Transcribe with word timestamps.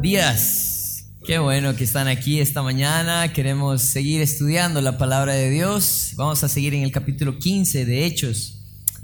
Días. 0.00 1.08
Qué 1.26 1.38
bueno 1.40 1.74
que 1.74 1.82
están 1.82 2.06
aquí 2.06 2.38
esta 2.38 2.62
mañana. 2.62 3.32
Queremos 3.32 3.82
seguir 3.82 4.20
estudiando 4.20 4.80
la 4.80 4.96
palabra 4.96 5.32
de 5.32 5.50
Dios. 5.50 6.12
Vamos 6.14 6.44
a 6.44 6.48
seguir 6.48 6.72
en 6.74 6.84
el 6.84 6.92
capítulo 6.92 7.38
15 7.38 7.84
de 7.84 8.06
Hechos. 8.06 8.62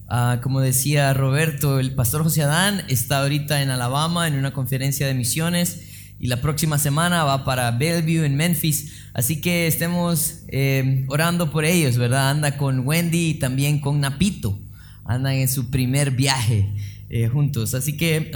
Ah, 0.09 0.39
como 0.41 0.61
decía 0.61 1.13
Roberto, 1.13 1.81
el 1.81 1.95
pastor 1.97 2.23
José 2.23 2.43
Adán 2.43 2.85
está 2.89 3.23
ahorita 3.23 3.61
en 3.61 3.71
Alabama 3.71 4.29
en 4.29 4.35
una 4.35 4.53
conferencia 4.53 5.09
de 5.09 5.15
misiones 5.15 6.15
y 6.21 6.29
la 6.29 6.41
próxima 6.41 6.79
semana 6.79 7.25
va 7.25 7.45
para 7.45 7.73
Bellevue 7.73 8.25
en 8.25 8.37
Memphis. 8.37 8.93
Así 9.15 9.41
que 9.41 9.67
estemos 9.67 10.45
eh, 10.49 11.07
orando 11.09 11.51
por 11.51 11.65
ellos, 11.65 11.99
¿verdad? 11.99 12.31
Anda 12.31 12.57
con 12.57 12.87
Wendy 12.87 13.31
y 13.31 13.35
también 13.35 13.81
con 13.81 14.01
Napito. 14.01 14.59
Andan 15.05 15.35
en 15.35 15.49
su 15.49 15.71
primer 15.71 16.13
viaje 16.13 16.71
eh, 17.11 17.27
juntos. 17.27 17.75
Así 17.75 17.97
que 17.97 18.31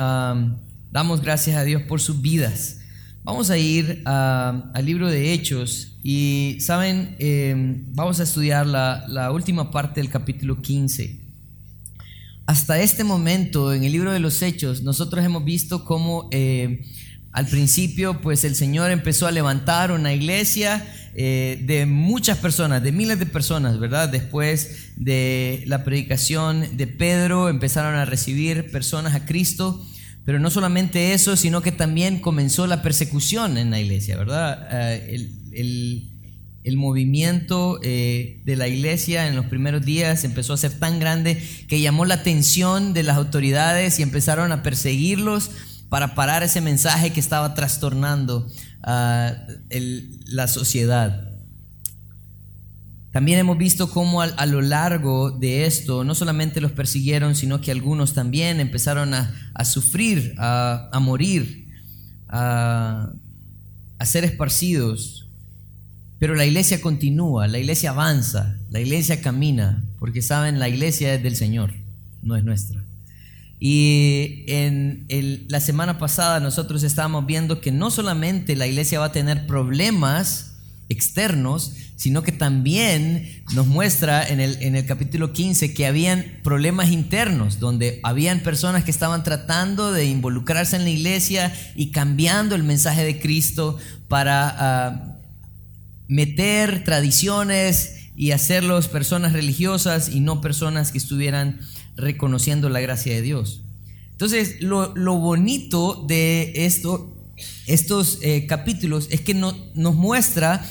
damos 0.90 1.20
gracias 1.22 1.56
a 1.56 1.64
Dios 1.64 1.82
por 1.82 2.00
sus 2.00 2.20
vidas. 2.20 2.80
Vamos 3.24 3.50
a 3.50 3.58
ir 3.58 4.02
al 4.04 4.84
libro 4.84 5.08
de 5.08 5.32
Hechos 5.32 5.98
y, 6.02 6.56
¿saben? 6.60 7.16
Eh, 7.18 7.54
vamos 7.92 8.20
a 8.20 8.22
estudiar 8.22 8.66
la, 8.66 9.30
última 9.32 9.70
parte 9.70 10.00
del 10.00 10.10
capítulo 10.10 10.62
15 10.62 11.28
hasta 12.48 12.80
este 12.80 13.04
momento 13.04 13.74
en 13.74 13.84
el 13.84 13.92
libro 13.92 14.10
de 14.10 14.20
los 14.20 14.40
Hechos, 14.40 14.80
nosotros 14.82 15.22
hemos 15.22 15.44
visto 15.44 15.84
cómo 15.84 16.30
eh, 16.30 16.82
al 17.32 17.46
principio, 17.46 18.22
pues 18.22 18.42
el 18.44 18.56
Señor 18.56 18.90
empezó 18.90 19.26
a 19.26 19.30
levantar 19.30 19.92
una 19.92 20.14
iglesia 20.14 20.82
eh, 21.14 21.62
de 21.66 21.84
muchas 21.84 22.38
personas, 22.38 22.82
de 22.82 22.90
miles 22.90 23.18
de 23.18 23.26
personas, 23.26 23.78
¿verdad? 23.78 24.08
Después 24.08 24.92
de 24.96 25.62
la 25.66 25.84
predicación 25.84 26.76
de 26.78 26.86
Pedro, 26.86 27.50
empezaron 27.50 27.96
a 27.96 28.06
recibir 28.06 28.70
personas 28.70 29.14
a 29.14 29.26
Cristo. 29.26 29.84
Pero 30.28 30.40
no 30.40 30.50
solamente 30.50 31.14
eso, 31.14 31.36
sino 31.38 31.62
que 31.62 31.72
también 31.72 32.20
comenzó 32.20 32.66
la 32.66 32.82
persecución 32.82 33.56
en 33.56 33.70
la 33.70 33.80
iglesia, 33.80 34.18
¿verdad? 34.18 34.68
Eh, 34.70 35.26
el, 35.52 36.76
movimiento 36.76 37.80
eh, 37.82 38.42
de 38.44 38.56
la 38.56 38.68
iglesia 38.68 39.26
en 39.26 39.36
los 39.36 39.46
primeros 39.46 39.86
días 39.86 40.24
empezó 40.24 40.52
a 40.52 40.58
ser 40.58 40.78
tan 40.78 41.00
grande 41.00 41.42
que 41.66 41.80
llamó 41.80 42.04
la 42.04 42.16
atención 42.16 42.92
de 42.92 43.04
las 43.04 43.16
autoridades 43.16 43.98
y 43.98 44.02
empezaron 44.02 44.52
a 44.52 44.62
perseguirlos 44.62 45.50
para 45.88 46.14
parar 46.14 46.42
ese 46.42 46.60
mensaje 46.60 47.10
que 47.10 47.20
estaba 47.20 47.54
trastornando 47.54 48.46
a 48.82 49.46
la 50.26 50.46
sociedad. 50.46 51.27
También 53.12 53.38
hemos 53.38 53.56
visto 53.56 53.90
cómo 53.90 54.20
a, 54.22 54.46
lo 54.46 54.60
largo 54.60 55.30
de 55.30 55.66
esto 55.66 56.04
no 56.04 56.14
solamente 56.14 56.60
los 56.60 56.72
persiguieron, 56.72 57.34
sino 57.34 57.60
que 57.60 57.70
algunos 57.70 58.12
también 58.12 58.60
empezaron 58.60 59.14
a, 59.14 59.64
sufrir, 59.64 60.34
a, 60.38 60.98
morir, 61.00 61.68
a 62.28 63.10
ser 64.04 64.24
esparcidos 64.24 65.18
pero 66.18 66.34
la 66.34 66.44
iglesia 66.44 66.80
continúa, 66.80 67.46
la 67.46 67.58
iglesia 67.58 67.90
avanza, 67.90 68.56
la 68.70 68.80
iglesia 68.80 69.20
camina, 69.20 69.82
porque 69.98 70.20
saben, 70.20 70.58
la 70.58 70.68
iglesia 70.68 71.14
es 71.14 71.22
del 71.22 71.36
Señor, 71.36 71.72
no 72.22 72.34
es 72.34 72.42
nuestra. 72.42 72.82
Y 73.60 74.44
en 74.48 75.06
la 75.48 75.60
semana 75.60 75.98
pasada 75.98 76.40
nosotros 76.40 76.82
estábamos 76.82 77.26
viendo 77.26 77.60
que 77.60 77.72
no 77.72 77.90
solamente 77.90 78.56
la 78.56 78.66
iglesia 78.66 78.98
va 78.98 79.06
a 79.06 79.12
tener 79.12 79.46
problemas 79.46 80.47
externos, 80.88 81.72
sino 81.96 82.22
que 82.22 82.32
también 82.32 83.44
nos 83.54 83.66
muestra 83.66 84.26
en 84.26 84.40
el, 84.40 84.62
en 84.62 84.76
el 84.76 84.86
capítulo 84.86 85.32
15 85.32 85.74
que 85.74 85.86
habían 85.86 86.24
problemas 86.42 86.90
internos, 86.90 87.58
donde 87.58 88.00
habían 88.02 88.40
personas 88.40 88.84
que 88.84 88.90
estaban 88.90 89.24
tratando 89.24 89.92
de 89.92 90.06
involucrarse 90.06 90.76
en 90.76 90.84
la 90.84 90.90
iglesia 90.90 91.52
y 91.76 91.90
cambiando 91.90 92.54
el 92.54 92.62
mensaje 92.62 93.04
de 93.04 93.20
Cristo 93.20 93.78
para... 94.08 94.56
Ah, 94.58 95.14
meter 96.08 96.82
tradiciones 96.84 98.10
y 98.16 98.32
hacerlos 98.32 98.88
personas 98.88 99.34
religiosas 99.34 100.08
y 100.08 100.20
no 100.20 100.40
personas 100.40 100.90
que 100.90 100.98
estuvieran 100.98 101.60
reconociendo 101.96 102.68
la 102.68 102.80
gracia 102.80 103.14
de 103.14 103.22
Dios. 103.22 103.60
Entonces, 104.12 104.60
lo, 104.60 104.92
bonito 105.18 106.04
de 106.08 106.52
esto, 106.66 107.14
estos 107.66 108.18
eh, 108.22 108.46
capítulos 108.46 109.06
es 109.10 109.20
que 109.20 109.34
no, 109.34 109.54
nos 109.74 109.94
muestra 109.94 110.64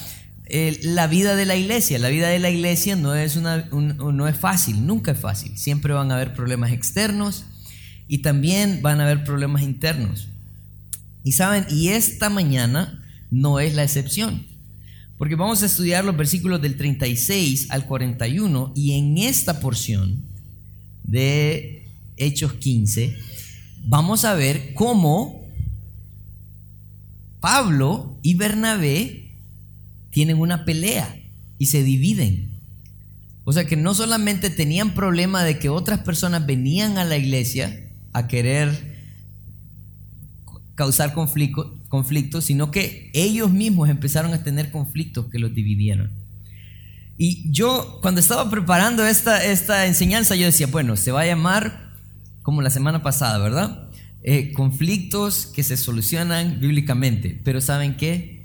eh, 0.50 0.80
la 0.84 1.08
vida 1.08 1.35
de 1.35 1.46
la 1.46 1.56
iglesia. 1.56 2.00
La 2.00 2.09
vida 2.09 2.30
de 2.30 2.40
la 2.40 2.50
iglesia 2.50 2.96
no 2.96 3.16
es, 3.16 3.35
una, 3.35 3.66
no 3.72 4.28
es 4.28 4.38
fácil, 4.38 4.85
nunca 4.85 5.12
es 5.12 5.19
fácil. 5.19 5.58
Siempre 5.58 5.94
van 5.94 6.12
a 6.12 6.16
haber 6.16 6.34
problemas 6.34 6.72
externos 6.72 7.46
y 8.08 8.19
también 8.19 8.81
van 8.81 9.00
a 9.00 9.03
haber 9.03 9.24
problemas 9.24 9.63
internos. 9.63 10.28
Y 11.24 11.34
saben, 11.34 11.66
y 11.69 11.90
esta 11.90 12.30
mañana 12.30 13.03
no 13.30 13.59
es 13.59 13.75
la 13.75 13.84
excepción. 13.84 14.46
Porque 15.18 15.35
vamos 15.35 15.63
a 15.63 15.66
estudiar 15.66 16.06
los 16.06 16.16
versículos 16.16 16.62
del 16.62 16.78
36 16.78 17.72
al 17.72 17.85
41 17.85 18.72
y 18.75 18.94
en 18.94 19.18
esta 19.18 19.59
porción 19.59 20.24
de 21.03 21.88
Hechos 22.18 22.53
15 22.53 23.18
vamos 23.85 24.25
a 24.25 24.35
ver 24.35 24.74
cómo 24.74 25.41
Pablo 27.40 28.18
y 28.22 28.35
Bernabé 28.35 29.27
tienen 30.17 30.39
una 30.39 30.66
pelea 30.66 31.16
y 31.59 31.67
se 31.67 31.83
dividen. 31.83 32.50
O 33.44 33.53
sea 33.53 33.66
que 33.66 33.75
no 33.75 33.94
solamente 33.94 34.50
tenían 34.50 34.95
problema 34.95 35.44
de 35.44 35.59
que 35.59 35.69
otras 35.69 36.00
personas 36.00 36.44
venían 36.47 36.97
a 36.97 37.03
la 37.03 37.17
iglesia 37.17 37.88
a 38.13 38.28
querer 38.28 38.97
causar 40.73 41.13
conflicto, 41.13 41.78
conflictos, 41.88 42.45
sino 42.45 42.72
que 42.72 43.11
ellos 43.13 43.51
mismos 43.51 43.89
empezaron 43.89 44.33
a 44.33 44.44
tener 44.44 44.72
conflictos 44.72 45.28
que 45.28 45.38
los 45.38 45.53
dividieron. 45.53 46.09
Y 47.19 47.51
yo, 47.51 47.99
cuando 48.01 48.19
estaba 48.19 48.49
preparando 48.49 49.05
esta, 49.05 49.45
esta 49.45 49.85
enseñanza, 49.85 50.35
yo 50.35 50.47
decía, 50.47 50.66
bueno, 50.66 50.95
se 50.95 51.11
va 51.11 51.22
a 51.22 51.28
llamar 51.28 51.91
como 52.41 52.63
la 52.63 52.72
semana 52.72 53.03
pasada, 53.03 53.38
¿verdad? 53.38 53.88
Eh, 54.23 54.51
conflictos 54.53 55.45
que 55.45 55.61
se 55.61 55.78
solucionan 55.78 56.59
bíblicamente. 56.59 57.39
Pero 57.44 57.61
¿saben 57.61 57.97
qué? 57.97 58.37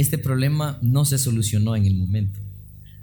Este 0.00 0.16
problema 0.16 0.78
no 0.80 1.04
se 1.04 1.18
solucionó 1.18 1.76
en 1.76 1.84
el 1.84 1.94
momento. 1.94 2.40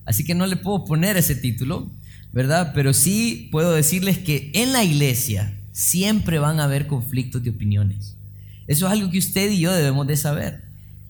Así 0.03 0.24
que 0.24 0.34
no 0.34 0.47
le 0.47 0.56
puedo 0.56 0.84
poner 0.84 1.16
ese 1.16 1.35
título, 1.35 1.91
¿verdad? 2.34 2.72
Pero 2.74 2.91
sí 2.91 3.50
puedo 3.52 3.72
decirles 3.72 4.18
que 4.18 4.50
en 4.56 4.74
la 4.74 4.84
iglesia 4.84 5.59
siempre 5.72 6.40
van 6.40 6.59
a 6.59 6.63
haber 6.63 6.88
conflictos 6.88 7.44
de 7.44 7.52
opiniones. 7.52 8.16
Eso 8.66 8.88
es 8.88 8.91
algo 8.91 9.12
que 9.12 9.19
usted 9.19 9.52
y 9.52 9.59
yo 9.59 9.72
debemos 9.72 10.08
de 10.08 10.18
saber. 10.18 10.63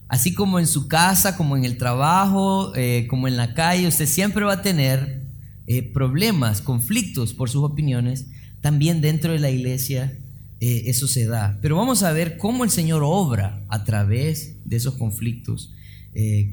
Así 0.09 0.33
como 0.33 0.59
en 0.59 0.67
su 0.67 0.89
casa, 0.89 1.37
como 1.37 1.55
en 1.55 1.63
el 1.63 1.77
trabajo, 1.77 2.73
eh, 2.75 3.07
como 3.09 3.29
en 3.29 3.37
la 3.37 3.53
calle, 3.53 3.87
usted 3.87 4.07
siempre 4.07 4.43
va 4.43 4.55
a 4.55 4.61
tener 4.61 5.21
eh, 5.67 5.83
problemas, 5.83 6.59
conflictos 6.59 7.33
por 7.33 7.49
sus 7.49 7.63
opiniones. 7.63 8.25
También 8.59 8.99
dentro 8.99 9.31
de 9.31 9.39
la 9.39 9.51
iglesia 9.51 10.17
eh, 10.59 10.83
eso 10.87 11.07
se 11.07 11.27
da. 11.27 11.57
Pero 11.61 11.77
vamos 11.77 12.03
a 12.03 12.11
ver 12.11 12.35
cómo 12.35 12.65
el 12.65 12.71
Señor 12.71 13.03
obra 13.05 13.63
a 13.69 13.85
través 13.85 14.57
de 14.65 14.75
esos 14.75 14.95
conflictos 14.95 15.71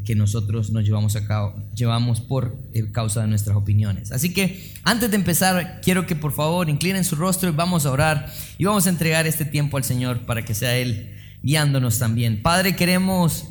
que 0.04 0.14
nosotros 0.14 0.70
nos 0.70 0.84
llevamos 0.84 1.16
a 1.16 1.26
cabo, 1.26 1.54
llevamos 1.74 2.20
por 2.20 2.54
causa 2.92 3.22
de 3.22 3.28
nuestras 3.28 3.56
opiniones. 3.56 4.12
Así 4.12 4.34
que 4.34 4.72
antes 4.82 5.10
de 5.10 5.16
empezar, 5.16 5.80
quiero 5.82 6.06
que 6.06 6.14
por 6.14 6.32
favor 6.32 6.68
inclinen 6.68 7.02
su 7.02 7.16
rostro 7.16 7.48
y 7.48 7.52
vamos 7.52 7.86
a 7.86 7.90
orar 7.90 8.30
y 8.58 8.66
vamos 8.66 8.86
a 8.86 8.90
entregar 8.90 9.26
este 9.26 9.46
tiempo 9.46 9.78
al 9.78 9.84
Señor 9.84 10.20
para 10.26 10.44
que 10.44 10.54
sea 10.54 10.76
Él 10.76 11.14
guiándonos 11.42 11.98
también. 11.98 12.42
Padre, 12.42 12.76
queremos 12.76 13.46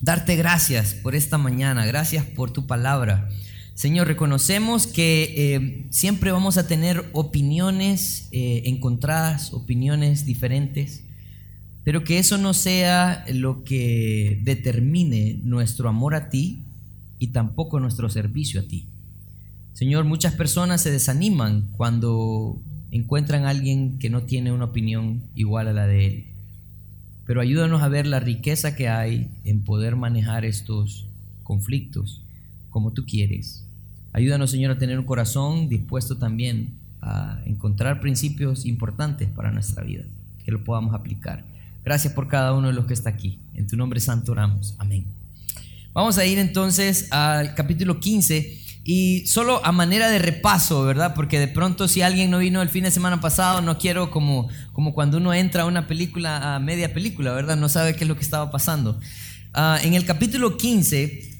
darte 0.00 0.36
gracias 0.36 0.94
por 0.94 1.14
esta 1.14 1.38
mañana, 1.38 1.86
gracias 1.86 2.24
por 2.24 2.52
tu 2.52 2.66
palabra. 2.66 3.28
Señor, 3.74 4.08
reconocemos 4.08 4.86
que 4.86 5.34
eh, 5.36 5.86
siempre 5.90 6.32
vamos 6.32 6.58
a 6.58 6.66
tener 6.66 7.08
opiniones 7.12 8.28
eh, 8.32 8.62
encontradas, 8.64 9.52
opiniones 9.52 10.26
diferentes, 10.26 11.04
pero 11.88 12.04
que 12.04 12.18
eso 12.18 12.36
no 12.36 12.52
sea 12.52 13.24
lo 13.32 13.64
que 13.64 14.38
determine 14.42 15.40
nuestro 15.42 15.88
amor 15.88 16.14
a 16.14 16.28
ti 16.28 16.58
y 17.18 17.28
tampoco 17.28 17.80
nuestro 17.80 18.10
servicio 18.10 18.60
a 18.60 18.64
ti. 18.64 18.84
Señor, 19.72 20.04
muchas 20.04 20.34
personas 20.34 20.82
se 20.82 20.90
desaniman 20.90 21.66
cuando 21.78 22.60
encuentran 22.90 23.46
a 23.46 23.48
alguien 23.48 23.98
que 23.98 24.10
no 24.10 24.24
tiene 24.24 24.52
una 24.52 24.66
opinión 24.66 25.22
igual 25.34 25.66
a 25.66 25.72
la 25.72 25.86
de 25.86 26.06
él. 26.06 26.24
Pero 27.24 27.40
ayúdanos 27.40 27.80
a 27.80 27.88
ver 27.88 28.06
la 28.06 28.20
riqueza 28.20 28.76
que 28.76 28.90
hay 28.90 29.30
en 29.44 29.62
poder 29.62 29.96
manejar 29.96 30.44
estos 30.44 31.06
conflictos 31.42 32.20
como 32.68 32.92
tú 32.92 33.06
quieres. 33.06 33.64
Ayúdanos, 34.12 34.50
Señor, 34.50 34.72
a 34.72 34.78
tener 34.78 34.98
un 34.98 35.06
corazón 35.06 35.70
dispuesto 35.70 36.18
también 36.18 36.68
a 37.00 37.40
encontrar 37.46 38.02
principios 38.02 38.66
importantes 38.66 39.30
para 39.30 39.50
nuestra 39.50 39.84
vida, 39.84 40.04
que 40.44 40.52
lo 40.52 40.62
podamos 40.62 40.94
aplicar. 40.94 41.56
Gracias 41.88 42.12
por 42.12 42.28
cada 42.28 42.52
uno 42.52 42.66
de 42.66 42.74
los 42.74 42.84
que 42.84 42.92
está 42.92 43.08
aquí. 43.08 43.38
En 43.54 43.66
tu 43.66 43.74
nombre 43.74 43.98
santo 43.98 44.32
oramos. 44.32 44.74
Amén. 44.76 45.06
Vamos 45.94 46.18
a 46.18 46.26
ir 46.26 46.38
entonces 46.38 47.10
al 47.10 47.54
capítulo 47.54 47.98
15 47.98 48.60
Y 48.84 49.26
solo 49.26 49.64
a 49.64 49.72
manera 49.72 50.10
de 50.10 50.18
repaso, 50.18 50.82
¿verdad? 50.82 51.14
Porque 51.14 51.38
de 51.38 51.48
pronto 51.48 51.88
si 51.88 52.02
alguien 52.02 52.30
no 52.30 52.40
vino 52.40 52.60
el 52.60 52.68
fin 52.68 52.84
de 52.84 52.90
semana 52.90 53.22
pasado, 53.22 53.62
no 53.62 53.78
quiero 53.78 54.10
como, 54.10 54.50
como 54.74 54.92
cuando 54.92 55.16
uno 55.16 55.32
entra 55.32 55.62
a 55.62 55.64
una 55.64 55.86
película, 55.86 56.56
a 56.56 56.58
media 56.58 56.92
película, 56.92 57.32
¿verdad? 57.32 57.56
No 57.56 57.70
sabe 57.70 57.96
qué 57.96 58.04
es 58.04 58.08
lo 58.08 58.16
que 58.16 58.22
estaba 58.22 58.50
pasando. 58.50 59.00
Ah, 59.54 59.78
en 59.82 59.94
el 59.94 60.04
capítulo 60.04 60.58
15, 60.58 61.38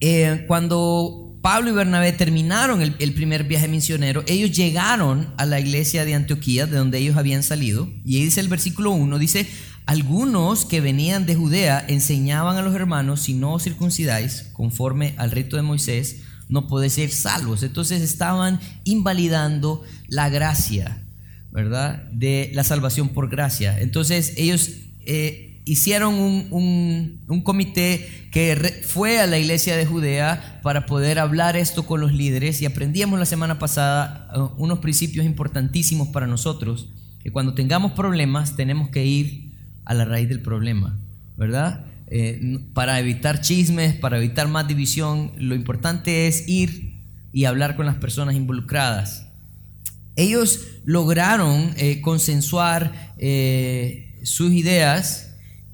eh, 0.00 0.44
cuando 0.48 1.29
Pablo 1.42 1.70
y 1.70 1.72
Bernabé 1.72 2.12
terminaron 2.12 2.82
el, 2.82 3.14
primer 3.14 3.44
viaje 3.44 3.66
misionero, 3.66 4.22
ellos 4.26 4.50
llegaron 4.52 5.32
a 5.38 5.46
la 5.46 5.58
iglesia 5.58 6.04
de 6.04 6.14
Antioquía, 6.14 6.66
de 6.66 6.76
donde 6.76 6.98
ellos 6.98 7.16
habían 7.16 7.42
salido, 7.42 7.88
y 8.04 8.16
ahí 8.16 8.24
dice 8.24 8.40
el 8.40 8.48
versículo 8.48 8.90
1, 8.90 9.18
dice, 9.18 9.46
algunos 9.86 10.66
que 10.66 10.80
venían 10.80 11.26
de 11.26 11.34
Judea 11.34 11.84
enseñaban 11.88 12.56
a 12.56 12.62
los 12.62 12.74
hermanos, 12.74 13.22
si 13.22 13.34
no 13.34 13.54
os 13.54 13.62
circuncidáis, 13.62 14.50
conforme 14.52 15.14
al 15.16 15.30
rito 15.30 15.56
de 15.56 15.62
Moisés, 15.62 16.22
no 16.48 16.66
podéis 16.66 16.94
ser 16.94 17.10
salvos. 17.10 17.62
Entonces 17.62 18.02
estaban 18.02 18.60
invalidando 18.84 19.82
la 20.08 20.28
gracia, 20.28 21.02
¿verdad? 21.50 22.04
De 22.12 22.50
la 22.54 22.64
salvación 22.64 23.08
por 23.08 23.30
gracia. 23.30 23.80
Entonces 23.80 24.34
ellos 24.36 24.70
eh, 25.06 25.49
hicieron 25.64 26.14
un, 26.14 27.20
un, 27.28 27.42
comité 27.42 28.28
que 28.32 28.82
fue 28.86 29.20
a 29.20 29.26
la 29.26 29.38
iglesia 29.38 29.76
de 29.76 29.86
Judea 29.86 30.60
para 30.62 30.86
poder 30.86 31.18
hablar 31.18 31.56
esto 31.56 31.84
con 31.86 32.00
los 32.00 32.12
líderes 32.12 32.60
y 32.62 32.66
aprendíamos 32.66 33.18
la 33.18 33.26
semana 33.26 33.58
pasada 33.58 34.28
uh, 34.34 34.62
unos 34.62 34.78
principios 34.78 35.26
importantísimos 35.26 36.08
para 36.08 36.26
nosotros, 36.26 36.88
que 37.22 37.30
cuando 37.30 37.54
tengamos 37.54 37.92
problemas 37.92 38.56
tenemos 38.56 38.88
que 38.88 39.04
ir 39.04 39.52
a 39.84 39.94
la 39.94 40.04
raíz 40.04 40.28
del 40.28 40.40
problema, 40.40 40.98
¿verdad? 41.36 41.84
Eh, 42.08 42.58
para 42.74 42.98
evitar 42.98 43.40
chismes, 43.40 43.94
para 43.94 44.18
evitar 44.18 44.48
más 44.48 44.66
división, 44.66 45.32
lo 45.38 45.54
importante 45.54 46.26
es 46.26 46.48
ir 46.48 46.98
y 47.32 47.44
hablar 47.44 47.76
con 47.76 47.86
las 47.86 47.96
personas 47.96 48.34
involucradas. 48.34 49.26
Ellos 50.16 50.66
lograron 50.84 51.72
eh, 51.76 52.00
consensuar 52.00 53.14
eh, 53.18 54.18
sus 54.24 54.52
ideas 54.52 55.29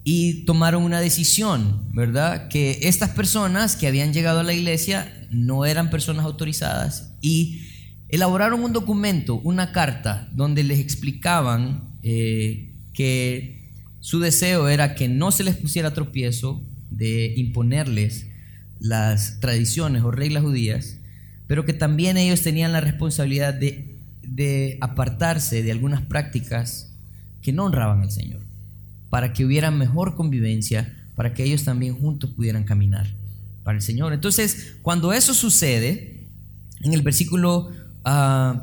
y 0.09 0.45
tomaron 0.45 0.85
una 0.85 1.01
decisión, 1.01 1.83
¿verdad? 1.93 2.47
Que 2.47 2.79
estas 2.83 3.11
personas 3.11 3.75
que 3.75 3.89
habían 3.89 4.13
llegado 4.13 4.39
a 4.39 4.45
la 4.45 4.53
iglesia 4.53 5.13
no 5.33 5.65
eran 5.65 5.91
personas 5.91 6.25
autorizadas 6.25 7.11
y 7.21 7.63
elaboraron 8.09 8.63
un 8.63 8.73
documento, 8.73 9.41
una 9.41 9.73
carta, 9.73 10.29
donde 10.31 10.63
les 10.63 10.79
explicaban 10.79 11.99
que 12.03 13.73
su 13.99 14.21
deseo 14.21 14.69
era 14.69 14.95
que 14.95 15.09
no 15.09 15.33
se 15.33 15.43
les 15.43 15.57
pusiera 15.57 15.93
tropiezo 15.93 16.63
de 16.93 17.35
imponerles 17.37 18.29
las 18.79 19.41
tradiciones 19.41 20.05
o 20.05 20.13
reglas 20.13 20.45
judías, 20.45 20.99
pero 21.49 21.65
que 21.65 21.73
también 21.73 22.17
ellos 22.17 22.43
tenían 22.43 22.71
la 22.71 22.81
responsabilidad 22.81 23.55
de, 23.55 23.99
de 24.23 24.79
apartarse 24.81 25.65
de 25.65 25.73
algunas 25.73 26.03
prácticas 26.03 26.93
que 27.43 27.53
no 27.53 27.65
honraban 27.65 28.03
al 28.03 28.13
Señor, 28.13 28.46
para 29.11 29.33
que 29.33 29.45
hubiera 29.45 29.71
mejor 29.71 30.15
convivencia, 30.15 30.95
para 31.15 31.35
que 31.35 31.45
ellos 31.45 31.65
también 31.65 31.95
juntos 31.95 32.31
pudieran 32.31 32.65
caminar 32.65 33.07
para 33.65 33.79
el 33.79 33.83
Señor. 33.83 34.13
Entonces, 34.13 34.75
cuando 34.83 35.13
eso 35.13 35.35
sucede, 35.35 36.29
en 36.83 36.93
el 36.93 37.03
versículo 37.03 37.71
uh, 38.05 38.59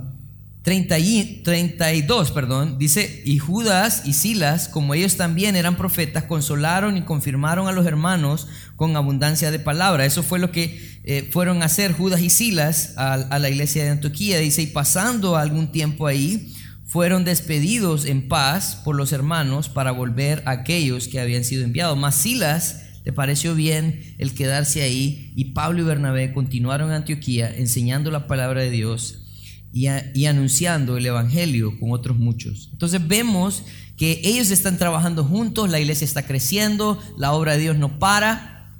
32, 0.63 2.31
perdón, 2.31 2.77
dice, 2.77 3.21
y 3.25 3.37
Judas 3.37 4.03
y 4.05 4.13
Silas, 4.13 4.69
como 4.69 4.93
ellos 4.93 5.17
también 5.17 5.57
eran 5.57 5.75
profetas, 5.75 6.23
consolaron 6.23 6.95
y 6.95 7.01
confirmaron 7.01 7.67
a 7.67 7.73
los 7.73 7.85
hermanos 7.85 8.47
con 8.77 8.95
abundancia 8.95 9.51
de 9.51 9.59
palabra. 9.59 10.05
Eso 10.05 10.23
fue 10.23 10.39
lo 10.39 10.51
que 10.51 11.01
eh, 11.03 11.29
fueron 11.33 11.63
a 11.63 11.65
hacer 11.65 11.91
Judas 11.91 12.21
y 12.21 12.29
Silas 12.29 12.93
a, 12.95 13.15
a, 13.15 13.39
la 13.39 13.49
iglesia 13.49 13.83
de 13.83 13.89
Antioquía. 13.89 14.39
Dice, 14.39 14.61
y 14.61 14.67
pasando 14.67 15.35
algún 15.35 15.69
tiempo 15.69 16.07
ahí, 16.07 16.53
fueron 16.93 17.25
despedidos 17.25 18.05
en 18.05 18.27
paz 18.27 18.79
por 18.85 18.95
los 18.95 19.13
hermanos 19.13 19.67
para 19.67 19.89
volver 19.89 20.43
a 20.45 20.51
aquellos 20.51 21.07
que 21.07 21.19
habían 21.19 21.43
sido 21.43 21.63
enviados. 21.63 21.97
Mas 21.97 22.13
Silas 22.13 22.83
le 23.03 23.11
pareció 23.11 23.55
bien 23.55 24.13
el 24.19 24.35
quedarse 24.35 24.83
ahí 24.83 25.33
y 25.35 25.45
Pablo 25.53 25.81
y 25.81 25.85
Bernabé 25.85 26.31
continuaron 26.33 26.89
en 26.89 26.97
Antioquía 26.97 27.51
enseñando 27.51 28.11
la 28.11 28.27
palabra 28.27 28.61
de 28.61 28.69
Dios 28.69 29.25
y, 29.73 29.87
anunciando 29.87 30.95
el 30.95 31.07
Evangelio 31.07 31.79
con 31.79 31.89
otros 31.93 32.19
muchos. 32.19 32.69
Entonces 32.73 33.07
vemos 33.07 33.63
que 33.97 34.21
ellos 34.23 34.51
están 34.51 34.77
trabajando 34.77 35.23
juntos, 35.23 35.71
la 35.71 35.79
iglesia 35.79 36.05
está 36.05 36.27
creciendo, 36.27 37.01
la 37.17 37.31
obra 37.31 37.53
de 37.53 37.63
Dios 37.63 37.75
no 37.75 37.97
para. 37.97 38.71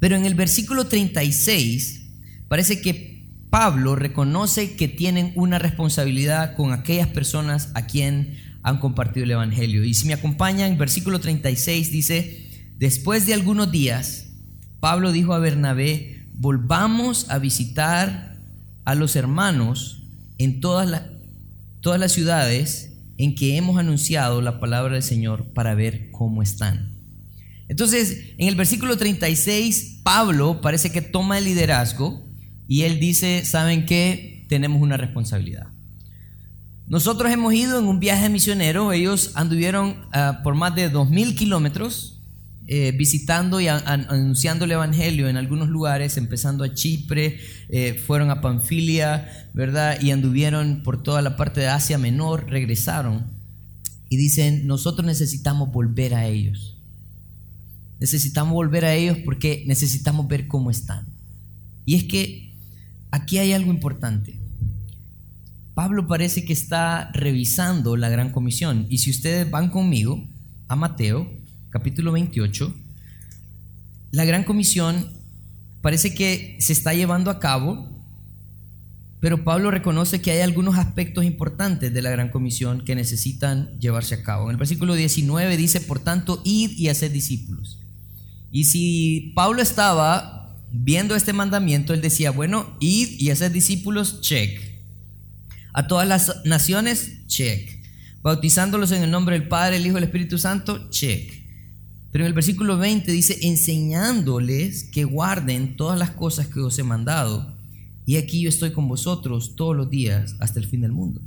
Pero 0.00 0.16
en 0.16 0.26
el 0.26 0.34
versículo 0.34 0.86
36 0.86 2.02
parece 2.46 2.82
que 2.82 3.11
Pablo 3.52 3.96
reconoce 3.96 4.76
que 4.76 4.88
tienen 4.88 5.30
una 5.34 5.58
responsabilidad 5.58 6.56
con 6.56 6.72
aquellas 6.72 7.08
personas 7.08 7.68
a 7.74 7.84
quien 7.84 8.38
han 8.62 8.78
compartido 8.78 9.24
el 9.24 9.32
Evangelio. 9.32 9.84
Y 9.84 9.92
si 9.92 10.06
me 10.06 10.14
acompañan, 10.14 10.78
versículo 10.78 11.20
36 11.20 11.92
dice, 11.92 12.46
después 12.78 13.26
de 13.26 13.34
algunos 13.34 13.70
días, 13.70 14.28
Pablo 14.80 15.12
dijo 15.12 15.34
a 15.34 15.38
Bernabé, 15.38 16.24
volvamos 16.32 17.28
a 17.28 17.38
visitar 17.38 18.38
a 18.86 18.94
los 18.94 19.16
hermanos 19.16 20.02
en 20.38 20.60
todas, 20.60 20.88
las 20.88 21.02
todas 21.82 22.00
las 22.00 22.12
ciudades 22.12 22.94
en 23.18 23.34
que 23.34 23.58
hemos 23.58 23.76
anunciado 23.76 24.40
la 24.40 24.60
palabra 24.60 24.94
del 24.94 25.02
Señor 25.02 25.52
para 25.52 25.74
ver 25.74 26.10
cómo 26.10 26.42
están. 26.42 26.96
Entonces, 27.68 28.32
en 28.38 28.48
el 28.48 28.54
versículo 28.54 28.96
36, 28.96 30.00
Pablo 30.02 30.62
parece 30.62 30.90
que 30.90 31.02
toma 31.02 31.36
el 31.36 31.44
liderazgo 31.44 32.31
y 32.72 32.84
él 32.84 32.98
dice, 32.98 33.44
¿saben 33.44 33.84
qué? 33.84 34.46
Tenemos 34.48 34.80
una 34.80 34.96
responsabilidad. 34.96 35.66
Nosotros 36.86 37.30
hemos 37.30 37.52
ido 37.52 37.78
en 37.78 37.84
un 37.84 38.00
viaje 38.00 38.30
misionero, 38.30 38.94
ellos 38.94 39.32
anduvieron 39.34 40.06
ah, 40.10 40.40
por 40.42 40.54
más 40.54 40.74
de 40.74 40.90
2.000 40.90 41.36
kilómetros 41.36 42.18
eh, 42.66 42.92
visitando 42.96 43.60
y 43.60 43.68
anunciando 43.68 44.64
el 44.64 44.72
Evangelio 44.72 45.28
en 45.28 45.36
algunos 45.36 45.68
lugares, 45.68 46.16
empezando 46.16 46.64
a 46.64 46.72
Chipre, 46.72 47.40
eh, 47.68 47.92
fueron 48.06 48.30
a 48.30 48.40
Panfilia, 48.40 49.50
¿verdad? 49.52 50.00
Y 50.00 50.10
anduvieron 50.10 50.82
por 50.82 51.02
toda 51.02 51.20
la 51.20 51.36
parte 51.36 51.60
de 51.60 51.68
Asia 51.68 51.98
Menor, 51.98 52.48
regresaron 52.48 53.26
y 54.08 54.16
dicen, 54.16 54.66
nosotros 54.66 55.04
necesitamos 55.04 55.70
volver 55.70 56.14
a 56.14 56.24
ellos. 56.24 56.78
Necesitamos 58.00 58.54
volver 58.54 58.86
a 58.86 58.94
ellos 58.94 59.18
porque 59.26 59.62
necesitamos 59.66 60.26
ver 60.26 60.48
cómo 60.48 60.70
están. 60.70 61.04
Y 61.84 61.96
es 61.96 62.04
que 62.04 62.51
aquí 63.12 63.38
hay 63.38 63.52
algo 63.52 63.70
importante. 63.70 64.34
Pablo 65.74 66.08
parece 66.08 66.44
que 66.44 66.52
está 66.52 67.10
revisando 67.12 67.96
la 67.96 68.08
gran 68.08 68.30
comisión. 68.30 68.86
Y 68.90 68.98
si 68.98 69.10
ustedes 69.10 69.48
van 69.48 69.70
conmigo 69.70 70.26
a 70.66 70.74
Mateo, 70.74 71.30
capítulo 71.70 72.12
28, 72.12 72.74
la 74.10 74.24
gran 74.24 74.44
comisión 74.44 75.08
parece 75.80 76.14
que 76.14 76.56
se 76.58 76.72
está 76.72 76.94
llevando 76.94 77.30
a 77.30 77.38
cabo, 77.38 77.88
pero 79.20 79.44
Pablo 79.44 79.70
reconoce 79.70 80.20
que 80.20 80.32
hay 80.32 80.40
algunos 80.40 80.76
aspectos 80.76 81.24
importantes 81.24 81.94
de 81.94 82.02
la 82.02 82.10
gran 82.10 82.28
comisión 82.28 82.82
que 82.84 82.94
necesitan 82.94 83.78
llevarse 83.78 84.16
a 84.16 84.22
cabo. 84.22 84.46
En 84.46 84.52
el 84.52 84.56
versículo 84.56 84.94
19 84.94 85.56
dice, 85.56 85.80
por 85.80 86.00
tanto, 86.00 86.42
id 86.44 86.72
y 86.76 86.88
haced 86.88 87.12
discípulos. 87.12 87.78
Y 88.50 88.64
si 88.64 89.32
Pablo 89.34 89.62
estaba 89.62 90.41
viendo 90.72 91.14
este 91.14 91.32
mandamiento, 91.32 91.94
él 91.94 92.00
decía, 92.00 92.30
bueno, 92.30 92.76
id 92.80 93.20
y 93.20 93.30
haced 93.30 93.52
discípulos, 93.52 94.20
check. 94.20 94.60
A 95.72 95.86
todas 95.86 96.08
las 96.08 96.44
naciones, 96.44 97.26
check. 97.26 97.80
Bautizándolos 98.22 98.92
en 98.92 99.02
el 99.02 99.10
nombre 99.10 99.38
del 99.38 99.48
Padre, 99.48 99.76
el 99.76 99.86
Hijo 99.86 99.96
y 99.96 99.98
el 99.98 100.04
Espíritu 100.04 100.38
Santo, 100.38 100.90
check. 100.90 101.32
Pero 102.10 102.24
en 102.24 102.28
el 102.28 102.34
versículo 102.34 102.76
20 102.76 103.10
dice, 103.10 103.38
enseñándoles 103.42 104.84
que 104.84 105.04
guarden 105.04 105.76
todas 105.76 105.98
las 105.98 106.10
cosas 106.10 106.46
que 106.46 106.60
os 106.60 106.78
he 106.78 106.82
mandado. 106.82 107.56
Y 108.04 108.16
aquí 108.16 108.42
yo 108.42 108.48
estoy 108.48 108.72
con 108.72 108.88
vosotros 108.88 109.56
todos 109.56 109.76
los 109.76 109.88
días 109.88 110.36
hasta 110.40 110.60
el 110.60 110.66
fin 110.66 110.82
del 110.82 110.92
mundo. 110.92 111.20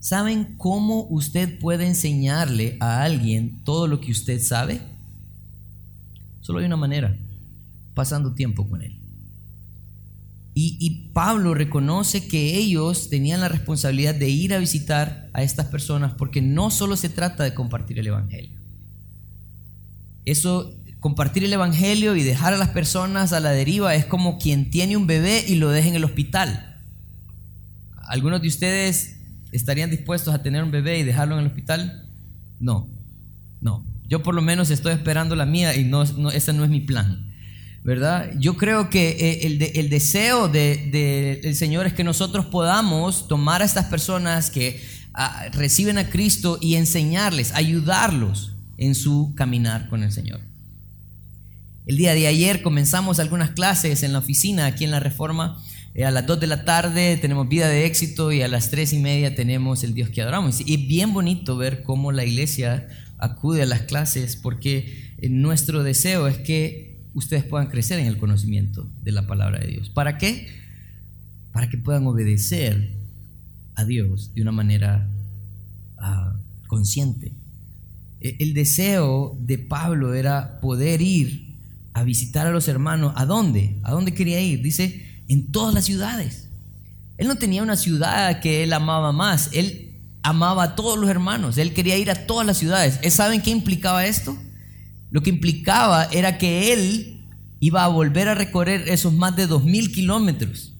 ¿Saben 0.00 0.56
cómo 0.56 1.06
usted 1.10 1.58
puede 1.58 1.86
enseñarle 1.86 2.76
a 2.80 3.02
alguien 3.02 3.62
todo 3.64 3.86
lo 3.86 4.00
que 4.00 4.12
usted 4.12 4.40
sabe? 4.40 4.80
Solo 6.40 6.60
hay 6.60 6.66
una 6.66 6.76
manera, 6.76 7.16
pasando 7.98 8.32
tiempo 8.32 8.68
con 8.68 8.80
él. 8.80 8.96
Y, 10.54 11.10
Pablo 11.12 11.52
reconoce 11.52 12.28
que 12.28 12.56
ellos 12.56 13.10
tenían 13.10 13.40
la 13.40 13.48
responsabilidad 13.48 14.14
de 14.14 14.28
ir 14.28 14.54
a 14.54 14.58
visitar 14.58 15.28
a 15.32 15.42
estas 15.42 15.66
personas 15.66 16.14
porque 16.14 16.40
no 16.40 16.70
solo 16.70 16.96
se 16.96 17.08
trata 17.08 17.42
de 17.42 17.54
compartir 17.54 17.98
el 17.98 18.06
Evangelio. 18.06 18.56
Eso, 20.24 20.72
compartir 21.00 21.42
el 21.42 21.52
Evangelio 21.52 22.14
y 22.14 22.22
dejar 22.22 22.54
a 22.54 22.56
las 22.56 22.68
personas 22.68 23.32
a 23.32 23.40
la 23.40 23.50
deriva 23.50 23.96
es 23.96 24.04
como 24.04 24.38
quien 24.38 24.70
tiene 24.70 24.96
un 24.96 25.08
bebé 25.08 25.44
y 25.48 25.56
lo 25.56 25.70
deja 25.70 25.88
en 25.88 25.96
el 25.96 26.04
hospital. 26.04 26.80
¿Algunos 27.96 28.40
de 28.42 28.46
ustedes 28.46 29.16
estarían 29.50 29.90
dispuestos 29.90 30.32
a 30.32 30.42
tener 30.44 30.62
un 30.62 30.70
bebé 30.70 31.00
y 31.00 31.02
dejarlo 31.02 31.34
en 31.34 31.40
el 31.40 31.48
hospital? 31.48 32.08
No, 32.60 32.88
no. 33.60 33.84
Yo 34.08 34.22
por 34.22 34.36
lo 34.36 34.42
menos 34.42 34.70
estoy 34.70 34.92
esperando 34.92 35.34
la 35.34 35.46
mía 35.46 35.76
y 35.76 35.84
no, 35.84 36.02
ese 36.30 36.52
no 36.52 36.62
es 36.62 36.70
mi 36.70 36.80
plan. 36.80 37.27
¿Verdad? 37.88 38.32
Yo 38.38 38.58
creo 38.58 38.90
que 38.90 39.16
eh, 39.18 39.46
el, 39.46 39.88
deseo 39.88 40.48
del 40.48 41.54
Señor 41.54 41.86
es 41.86 41.94
que 41.94 42.04
nosotros 42.04 42.44
podamos 42.44 43.28
tomar 43.28 43.62
a 43.62 43.64
estas 43.64 43.86
personas 43.86 44.50
que 44.50 44.78
ah, 45.14 45.46
reciben 45.54 45.96
a 45.96 46.10
Cristo 46.10 46.58
y 46.60 46.74
enseñarles, 46.74 47.54
ayudarlos 47.54 48.52
en 48.76 48.94
su 48.94 49.32
caminar 49.34 49.88
con 49.88 50.02
el 50.02 50.12
Señor. 50.12 50.40
El 51.86 51.96
día 51.96 52.12
de 52.12 52.26
ayer 52.26 52.60
comenzamos 52.60 53.20
algunas 53.20 53.52
clases 53.52 54.02
en 54.02 54.12
la 54.12 54.18
oficina 54.18 54.66
aquí 54.66 54.84
en 54.84 54.90
la 54.90 55.00
Reforma. 55.00 55.58
Eh, 55.94 56.04
a 56.04 56.10
las 56.10 56.26
2 56.26 56.40
de 56.40 56.46
la 56.46 56.66
tarde 56.66 57.16
tenemos 57.16 57.48
vida 57.48 57.68
de 57.68 57.86
éxito 57.86 58.32
y 58.32 58.42
a 58.42 58.48
las 58.48 58.68
3 58.70 58.92
y 58.92 58.98
media 58.98 59.34
tenemos 59.34 59.82
el 59.82 59.94
Dios 59.94 60.10
que 60.10 60.20
adoramos. 60.20 60.60
Y 60.60 60.74
es 60.74 60.86
bien 60.86 61.14
bonito 61.14 61.56
ver 61.56 61.82
cómo 61.84 62.12
la 62.12 62.26
iglesia 62.26 62.86
acude 63.16 63.62
a 63.62 63.66
las 63.66 63.80
clases 63.80 64.36
porque 64.36 65.14
eh, 65.16 65.30
nuestro 65.30 65.82
deseo 65.82 66.28
es 66.28 66.36
que 66.36 66.87
ustedes 67.18 67.44
puedan 67.44 67.68
crecer 67.68 67.98
en 67.98 68.06
el 68.06 68.16
conocimiento 68.16 68.86
de 69.02 69.12
la 69.12 69.26
palabra 69.26 69.58
de 69.58 69.66
Dios. 69.66 69.90
¿Para 69.90 70.18
qué? 70.18 70.48
Para 71.52 71.68
que 71.68 71.76
puedan 71.76 72.06
obedecer 72.06 72.90
a 73.74 73.84
Dios 73.84 74.34
de 74.34 74.42
una 74.42 74.52
manera 74.52 75.06
ah, 75.98 76.34
consciente. 76.66 77.32
E, 78.20 78.36
el 78.40 78.54
deseo 78.54 79.36
de 79.40 79.58
Pablo 79.58 80.14
era 80.14 80.60
poder 80.60 81.02
ir 81.02 81.54
a 81.92 82.02
visitar 82.04 82.46
a 82.46 82.50
los 82.50 82.68
hermanos. 82.68 83.12
¿A 83.16 83.26
dónde? 83.26 83.76
¿A 83.82 83.92
dónde 83.92 84.14
quería 84.14 84.40
ir? 84.40 84.62
Dice, 84.62 85.04
en 85.28 85.52
todas 85.52 85.74
las 85.74 85.84
ciudades. 85.84 86.48
Él 87.18 87.26
no 87.26 87.36
tenía 87.36 87.62
una 87.62 87.76
ciudad 87.76 88.40
que 88.40 88.62
él 88.62 88.72
amaba 88.72 89.12
más, 89.12 89.50
él 89.52 89.96
amaba 90.22 90.62
a 90.62 90.74
todos 90.76 90.96
los 90.98 91.10
hermanos, 91.10 91.58
él 91.58 91.74
quería 91.74 91.98
ir 91.98 92.10
a 92.10 92.26
todas 92.26 92.46
las 92.46 92.58
ciudades. 92.58 93.00
¿Saben 93.12 93.42
qué 93.42 93.50
implicaba 93.50 94.06
esto? 94.06 94.38
Lo 95.10 95.22
que 95.22 95.30
implicaba 95.30 96.04
era 96.06 96.38
que 96.38 96.72
él 96.72 97.24
iba 97.60 97.84
a 97.84 97.88
volver 97.88 98.28
a 98.28 98.34
recorrer 98.34 98.88
esos 98.88 99.12
más 99.12 99.34
de 99.36 99.46
dos 99.46 99.64
mil 99.64 99.90
kilómetros 99.90 100.72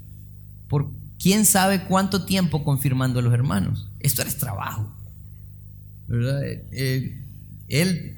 por 0.68 0.90
quién 1.18 1.44
sabe 1.44 1.84
cuánto 1.84 2.24
tiempo 2.24 2.62
confirmando 2.62 3.18
a 3.18 3.22
los 3.22 3.32
hermanos. 3.32 3.88
Esto 4.00 4.22
era 4.22 4.30
trabajo. 4.32 4.92
¿verdad? 6.08 6.42
Eh, 6.72 7.22
él 7.68 8.16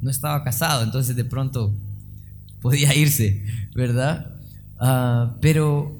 no 0.00 0.10
estaba 0.10 0.42
casado, 0.44 0.82
entonces 0.82 1.16
de 1.16 1.24
pronto 1.24 1.72
podía 2.60 2.94
irse, 2.94 3.42
¿verdad? 3.74 4.34
Ah, 4.78 5.36
pero 5.40 5.96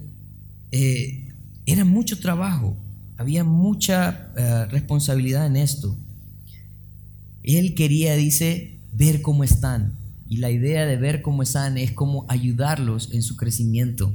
eh, 0.73 1.33
era 1.64 1.85
mucho 1.85 2.18
trabajo, 2.18 2.76
había 3.16 3.45
mucha 3.45 4.30
responsabilidad 4.71 5.47
en 5.47 5.56
esto. 5.56 5.97
Él 7.42 7.75
quería, 7.75 8.16
dice, 8.16 8.75
ver 8.97 9.23
cómo 9.23 9.45
están. 9.45 9.93
Y 10.29 10.38
la 10.38 10.50
idea 10.50 10.87
de 10.87 10.97
ver 10.97 11.23
cómo 11.23 11.43
están 11.43 11.79
es 11.79 11.93
cómo 11.93 12.26
ayudarlos 12.29 13.11
en 13.12 13.23
su 13.23 13.37
crecimiento. 13.37 14.12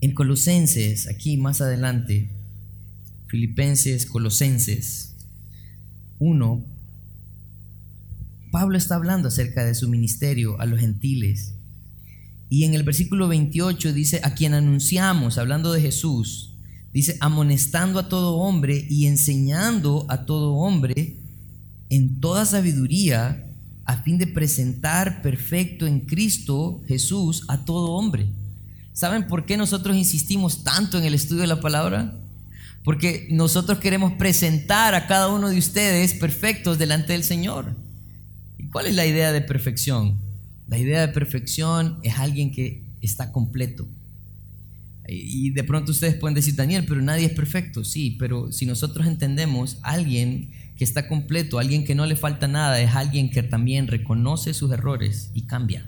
En 0.00 0.14
Colosenses, 0.14 1.08
aquí 1.08 1.36
más 1.36 1.60
adelante, 1.60 2.28
Filipenses, 3.26 4.06
Colosenses 4.06 5.14
1, 6.20 6.64
Pablo 8.52 8.78
está 8.78 8.94
hablando 8.94 9.28
acerca 9.28 9.64
de 9.64 9.74
su 9.74 9.88
ministerio 9.88 10.60
a 10.60 10.66
los 10.66 10.80
gentiles 10.80 11.54
y 12.50 12.64
en 12.64 12.74
el 12.74 12.82
versículo 12.82 13.28
28 13.28 13.92
dice, 13.92 14.20
a 14.24 14.34
quien 14.34 14.54
anunciamos, 14.54 15.36
hablando 15.38 15.72
de 15.72 15.82
Jesús, 15.82 16.54
dice, 16.92 17.16
amonestando 17.20 17.98
a 17.98 18.08
todo 18.08 18.36
hombre 18.36 18.86
y 18.88 19.06
enseñando 19.06 20.06
a 20.08 20.24
todo 20.24 20.54
hombre 20.54 21.16
en 21.90 22.20
toda 22.20 22.44
sabiduría, 22.44 23.44
a 23.84 24.02
fin 24.02 24.18
de 24.18 24.26
presentar 24.26 25.22
perfecto 25.22 25.86
en 25.86 26.00
Cristo 26.00 26.82
Jesús 26.86 27.44
a 27.48 27.64
todo 27.64 27.92
hombre. 27.92 28.26
¿Saben 28.92 29.26
por 29.26 29.46
qué 29.46 29.56
nosotros 29.56 29.96
insistimos 29.96 30.64
tanto 30.64 30.98
en 30.98 31.04
el 31.04 31.14
estudio 31.14 31.42
de 31.42 31.46
la 31.46 31.60
palabra? 31.60 32.14
Porque 32.84 33.28
nosotros 33.30 33.78
queremos 33.78 34.12
presentar 34.14 34.94
a 34.94 35.06
cada 35.06 35.28
uno 35.28 35.48
de 35.48 35.58
ustedes 35.58 36.14
perfectos 36.14 36.78
delante 36.78 37.12
del 37.12 37.24
Señor. 37.24 37.76
¿Y 38.58 38.64
cuál 38.64 38.86
es 38.86 38.94
la 38.94 39.06
idea 39.06 39.32
de 39.32 39.40
perfección? 39.40 40.18
La 40.66 40.78
idea 40.78 41.00
de 41.00 41.12
perfección 41.12 41.98
es 42.02 42.18
alguien 42.18 42.50
que 42.50 42.82
está 43.00 43.32
completo. 43.32 43.86
Y 45.08 45.50
de 45.50 45.64
pronto 45.64 45.92
ustedes 45.92 46.16
pueden 46.16 46.34
decir, 46.34 46.54
Daniel, 46.54 46.84
pero 46.86 47.00
nadie 47.00 47.26
es 47.26 47.32
perfecto. 47.32 47.84
Sí, 47.84 48.16
pero 48.18 48.52
si 48.52 48.66
nosotros 48.66 49.06
entendemos, 49.06 49.78
alguien 49.82 50.50
que 50.78 50.84
está 50.84 51.08
completo, 51.08 51.58
alguien 51.58 51.84
que 51.84 51.96
no 51.96 52.06
le 52.06 52.16
falta 52.16 52.46
nada, 52.46 52.80
es 52.80 52.94
alguien 52.94 53.30
que 53.30 53.42
también 53.42 53.88
reconoce 53.88 54.54
sus 54.54 54.72
errores 54.72 55.30
y 55.34 55.42
cambia. 55.42 55.84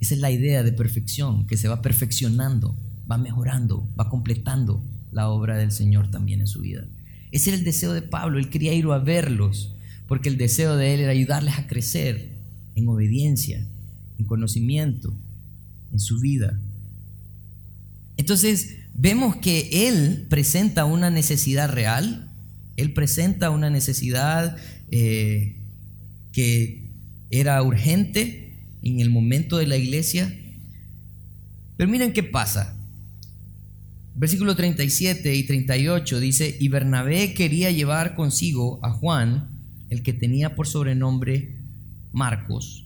Esa 0.00 0.14
es 0.14 0.20
la 0.20 0.30
idea 0.30 0.62
de 0.62 0.72
perfección, 0.72 1.46
que 1.46 1.56
se 1.56 1.68
va 1.68 1.82
perfeccionando, 1.82 2.74
va 3.08 3.18
mejorando, 3.18 3.86
va 4.00 4.08
completando 4.08 4.82
la 5.12 5.28
obra 5.28 5.58
del 5.58 5.72
Señor 5.72 6.10
también 6.10 6.40
en 6.40 6.46
su 6.46 6.60
vida. 6.60 6.84
Ese 7.30 7.50
era 7.50 7.58
el 7.58 7.64
deseo 7.64 7.92
de 7.92 8.02
Pablo, 8.02 8.38
él 8.38 8.48
quería 8.48 8.72
ir 8.72 8.86
a 8.86 8.98
verlos, 8.98 9.74
porque 10.08 10.30
el 10.30 10.38
deseo 10.38 10.76
de 10.76 10.94
él 10.94 11.00
era 11.00 11.12
ayudarles 11.12 11.58
a 11.58 11.66
crecer 11.66 12.32
en 12.74 12.88
obediencia, 12.88 13.64
en 14.18 14.24
conocimiento, 14.24 15.14
en 15.92 16.00
su 16.00 16.18
vida. 16.18 16.58
Entonces, 18.16 18.76
vemos 18.94 19.36
que 19.36 19.88
Él 19.88 20.26
presenta 20.28 20.84
una 20.84 21.10
necesidad 21.10 21.70
real, 21.70 22.31
Él 22.76 22.92
presenta 22.92 23.50
una 23.50 23.70
necesidad 23.70 24.56
eh, 24.90 25.56
que 26.32 26.90
era 27.30 27.62
urgente 27.62 28.52
en 28.82 29.00
el 29.00 29.10
momento 29.10 29.58
de 29.58 29.66
la 29.66 29.76
iglesia. 29.76 30.34
Pero 31.76 31.90
miren 31.90 32.12
qué 32.12 32.22
pasa. 32.22 32.76
Versículo 34.14 34.54
37 34.54 35.34
y 35.34 35.44
38 35.44 36.20
dice, 36.20 36.56
y 36.60 36.68
Bernabé 36.68 37.32
quería 37.32 37.70
llevar 37.70 38.14
consigo 38.14 38.78
a 38.84 38.90
Juan, 38.90 39.48
el 39.88 40.02
que 40.02 40.12
tenía 40.12 40.54
por 40.54 40.66
sobrenombre 40.66 41.56
Marcos, 42.12 42.84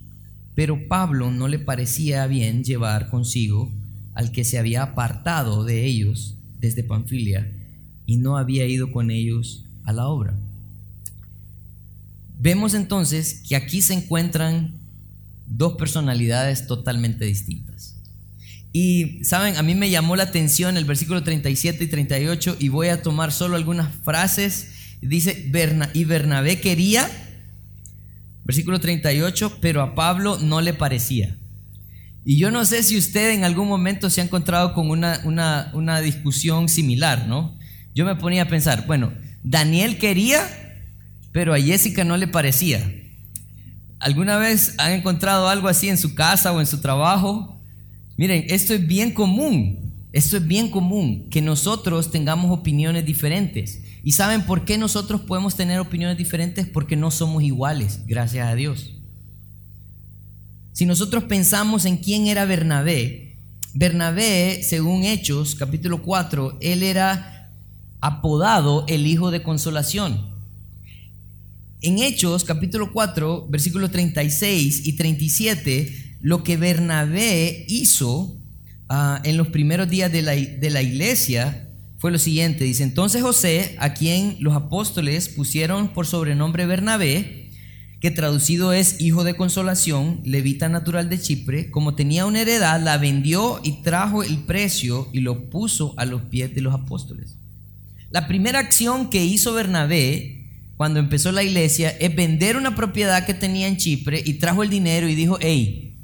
pero 0.55 0.87
Pablo 0.89 1.31
no 1.31 1.49
le 1.49 1.59
parecía 1.59 2.27
bien 2.27 2.65
llevar 2.65 3.11
consigo 3.11 3.73
al 4.15 4.33
que 4.33 4.45
se 4.45 4.59
había 4.59 4.83
apartado 4.83 5.65
de 5.65 5.85
ellos 5.85 6.37
desde 6.59 6.85
Panfilia 6.85 7.53
y 8.07 8.17
no 8.17 8.39
había 8.39 8.67
ido 8.67 8.93
con 8.93 9.11
ellos 9.11 9.66
a 9.87 9.93
la 9.95 10.09
obra. 10.09 10.35
Vemos 12.39 12.75
entonces 12.75 13.41
que 13.49 13.57
aquí 13.57 13.81
se 13.81 13.95
encuentran 13.95 14.75
dos 15.47 15.77
personalidades 15.79 16.67
totalmente 16.67 17.25
distintas. 17.25 17.95
Y 18.73 19.25
saben, 19.25 19.57
a 19.57 19.63
mí 19.63 19.75
me 19.75 19.89
llamó 19.89 20.17
la 20.17 20.25
atención 20.25 20.77
el 20.77 20.85
versículo 20.85 21.23
37 21.23 21.83
y 21.83 21.87
38 21.87 22.57
y 22.59 22.69
voy 22.69 22.89
a 22.89 23.01
tomar 23.01 23.33
solo 23.33 23.57
algunas 23.57 23.91
frases. 24.05 24.73
Dice, 25.01 25.51
y 25.95 26.05
Bernabé 26.05 26.61
quería 26.61 27.09
Versículo 28.47 28.79
38, 28.79 29.59
pero 29.61 29.83
a 29.83 29.97
Pablo 29.97 30.39
no 30.39 30.61
le 30.61 30.73
parecía. 30.73 31.37
Y 32.25 32.39
yo 32.39 32.53
no 32.53 32.65
sé 32.65 32.85
si 32.85 32.97
usted 32.97 33.31
en 33.31 33.43
algún 33.43 33.67
momento 33.67 34.09
se 34.09 34.21
ha 34.21 34.25
encontrado 34.25 34.73
con 34.73 34.89
una, 34.89 35.21
una, 35.75 36.01
discusión 36.01 36.69
similar, 36.69 37.27
¿no? 37.27 37.59
Yo 37.93 38.05
me 38.05 38.15
ponía 38.15 38.43
a 38.43 38.49
pensar, 38.49 38.87
bueno, 38.87 39.13
Daniel 39.47 39.97
quería, 39.99 40.45
pero 41.31 41.55
a 41.55 41.61
Jessica 41.61 42.03
no 42.03 42.17
le 42.17 42.27
parecía. 42.27 42.93
¿Alguna 44.01 44.39
vez 44.39 44.75
han 44.79 44.91
encontrado 44.91 45.49
algo 45.49 45.69
así 45.69 45.89
en 45.89 45.99
su 45.99 46.17
casa 46.17 46.53
o 46.53 46.59
en 46.59 46.67
su 46.67 46.81
trabajo? 46.81 47.61
Miren, 48.17 48.45
esto 48.49 48.75
es 48.75 48.85
bien 48.85 49.13
común, 49.13 49.93
esto 50.13 50.37
es 50.37 50.47
bien 50.47 50.69
común, 50.69 51.29
que 51.31 51.43
nosotros 51.43 52.11
tengamos 52.11 52.51
opiniones 52.51 53.07
diferentes. 53.07 53.83
¿Y 54.03 54.13
saben 54.13 54.43
por 54.43 54.65
qué 54.65 54.79
nosotros 54.79 55.21
podemos 55.21 55.55
tener 55.55 55.79
opiniones 55.79 56.19
diferentes? 56.19 56.67
Porque 56.67 56.97
no 56.97 57.13
somos 57.13 57.45
iguales, 57.45 58.01
gracias 58.07 58.49
a 58.49 58.55
Dios. 58.57 58.95
Si 60.73 60.87
nosotros 60.87 61.23
pensamos 61.25 61.85
en 61.85 61.99
quién 61.99 62.27
era 62.27 62.45
Bernabé, 62.47 63.37
Bernabé, 63.75 64.65
según 64.65 65.05
Hechos 65.05 65.55
capítulo 65.55 66.03
4, 66.03 66.59
él 66.61 66.83
era 66.83 67.36
apodado 68.07 68.85
el 68.87 69.07
Hijo 69.07 69.33
de 69.33 69.43
Consolación. 69.43 70.31
En 71.81 71.99
Hechos 71.99 72.45
capítulo 72.45 72.93
4, 72.93 73.49
versículos 73.49 73.91
36 73.91 74.87
y 74.87 74.93
37, 74.93 76.19
lo 76.21 76.45
que 76.45 76.57
Bernabé 76.57 77.65
hizo 77.69 78.37
ah, 78.89 79.21
en 79.25 79.37
los 79.37 79.49
primeros 79.49 79.89
días 79.89 80.13
de 80.13 80.23
la, 80.23 80.33
de 80.33 80.71
la 80.71 80.83
iglesia 80.83 81.69
fue 81.99 82.13
lo 82.13 82.19
siguiente, 82.19 82.63
dice, 82.63 82.85
entonces 82.85 83.23
José, 83.23 83.75
a 83.81 83.93
quien 83.93 84.37
los 84.39 84.55
apóstoles 84.55 85.29
pusieron 85.29 85.89
por 85.89 86.07
sobrenombre 86.07 86.65
Bernabé, 86.65 87.51
que 88.01 88.13
traducido 88.13 88.73
es 88.73 89.01
hijo 89.01 89.25
de 89.25 89.35
consolación, 89.35 90.21
levita 90.23 90.69
natural 90.69 91.09
de 91.09 91.19
Chipre, 91.19 91.71
como 91.73 91.97
tenía 91.97 92.27
una 92.27 92.43
heredad, 92.43 92.81
la 92.81 92.99
vendió 92.99 93.59
y 93.65 93.83
trajo 93.83 94.23
el 94.23 94.39
precio 94.45 95.09
y 95.13 95.21
lo 95.21 95.51
puso 95.51 95.95
a 95.97 96.05
los 96.05 96.23
pies 96.23 96.55
de 96.55 96.61
los 96.61 96.73
apóstoles. 96.73 97.37
La 98.11 98.29
primera 98.29 98.59
acción 98.61 99.11
que 99.11 99.25
hizo 99.25 99.53
Bernabé 99.53 100.45
cuando 100.77 101.01
empezó 101.01 101.33
la 101.33 101.43
iglesia 101.43 101.91
es 101.91 102.15
vender 102.15 102.57
una 102.57 102.77
propiedad 102.77 103.25
que 103.25 103.35
tenía 103.35 103.67
en 103.67 103.79
Chipre 103.79 104.23
y 104.25 104.35
trajo 104.35 104.63
el 104.63 104.71
dinero 104.71 105.09
y 105.09 105.15
dijo, 105.15 105.39
hey, 105.41 105.95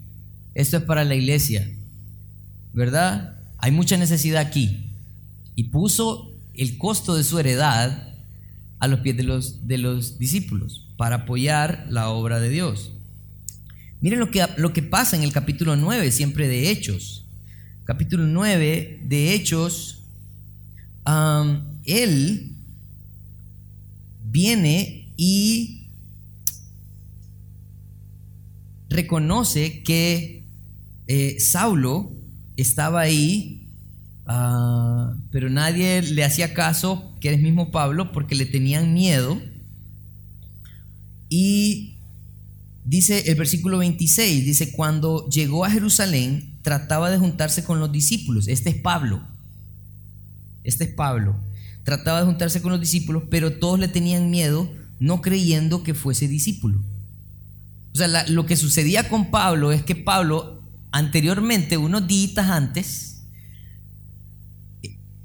esto 0.54 0.78
es 0.78 0.82
para 0.82 1.04
la 1.04 1.14
iglesia, 1.14 1.68
¿verdad? 2.72 3.36
Hay 3.58 3.70
mucha 3.70 3.96
necesidad 3.96 4.40
aquí. 4.40 4.86
Y 5.54 5.64
puso 5.64 6.32
el 6.54 6.78
costo 6.78 7.14
de 7.14 7.24
su 7.24 7.38
heredad 7.38 8.08
a 8.78 8.88
los 8.88 9.00
pies 9.00 9.16
de 9.16 9.22
los, 9.22 9.68
de 9.68 9.78
los 9.78 10.18
discípulos 10.18 10.88
para 10.96 11.16
apoyar 11.16 11.86
la 11.88 12.08
obra 12.08 12.40
de 12.40 12.48
Dios. 12.48 12.92
Miren 14.00 14.18
lo 14.18 14.30
que, 14.30 14.44
lo 14.56 14.72
que 14.72 14.82
pasa 14.82 15.16
en 15.16 15.22
el 15.22 15.32
capítulo 15.32 15.76
9, 15.76 16.10
siempre 16.10 16.48
de 16.48 16.70
Hechos. 16.70 17.24
Capítulo 17.84 18.26
9 18.26 19.02
de 19.04 19.34
Hechos, 19.34 20.02
él 21.84 22.56
viene 24.30 25.12
y 25.16 25.88
reconoce 28.88 29.82
que 29.82 30.44
eh, 31.06 31.40
Saulo 31.40 32.12
estaba 32.56 33.00
ahí, 33.00 33.68
ah, 34.26 35.14
pero 35.30 35.50
nadie 35.50 36.02
le 36.02 36.24
hacía 36.24 36.54
caso, 36.54 37.14
que 37.20 37.32
es 37.32 37.40
mismo 37.40 37.70
Pablo, 37.70 38.12
porque 38.12 38.34
le 38.34 38.46
tenían 38.46 38.94
miedo. 38.94 39.40
Y 41.28 41.96
dice 42.84 43.30
el 43.30 43.36
versículo 43.36 43.78
26, 43.78 44.44
dice, 44.44 44.72
cuando 44.72 45.28
llegó 45.28 45.64
a 45.64 45.70
Jerusalén, 45.70 46.58
trataba 46.62 47.10
de 47.10 47.18
juntarse 47.18 47.64
con 47.64 47.80
los 47.80 47.90
discípulos. 47.90 48.48
Este 48.48 48.70
es 48.70 48.76
Pablo. 48.76 49.22
Este 50.64 50.84
es 50.84 50.90
Pablo. 50.90 51.36
Trataba 51.84 52.20
de 52.20 52.26
juntarse 52.26 52.62
con 52.62 52.72
los 52.72 52.80
discípulos, 52.80 53.24
pero 53.30 53.58
todos 53.58 53.78
le 53.78 53.88
tenían 53.88 54.30
miedo, 54.30 54.70
no 55.00 55.20
creyendo 55.20 55.82
que 55.82 55.94
fuese 55.94 56.28
discípulo. 56.28 56.80
O 57.94 57.98
sea, 57.98 58.26
lo 58.28 58.46
que 58.46 58.56
sucedía 58.56 59.08
con 59.08 59.30
Pablo 59.30 59.72
es 59.72 59.82
que 59.82 59.96
Pablo 59.96 60.62
anteriormente, 60.92 61.76
unos 61.76 62.06
días 62.06 62.36
antes, 62.38 63.22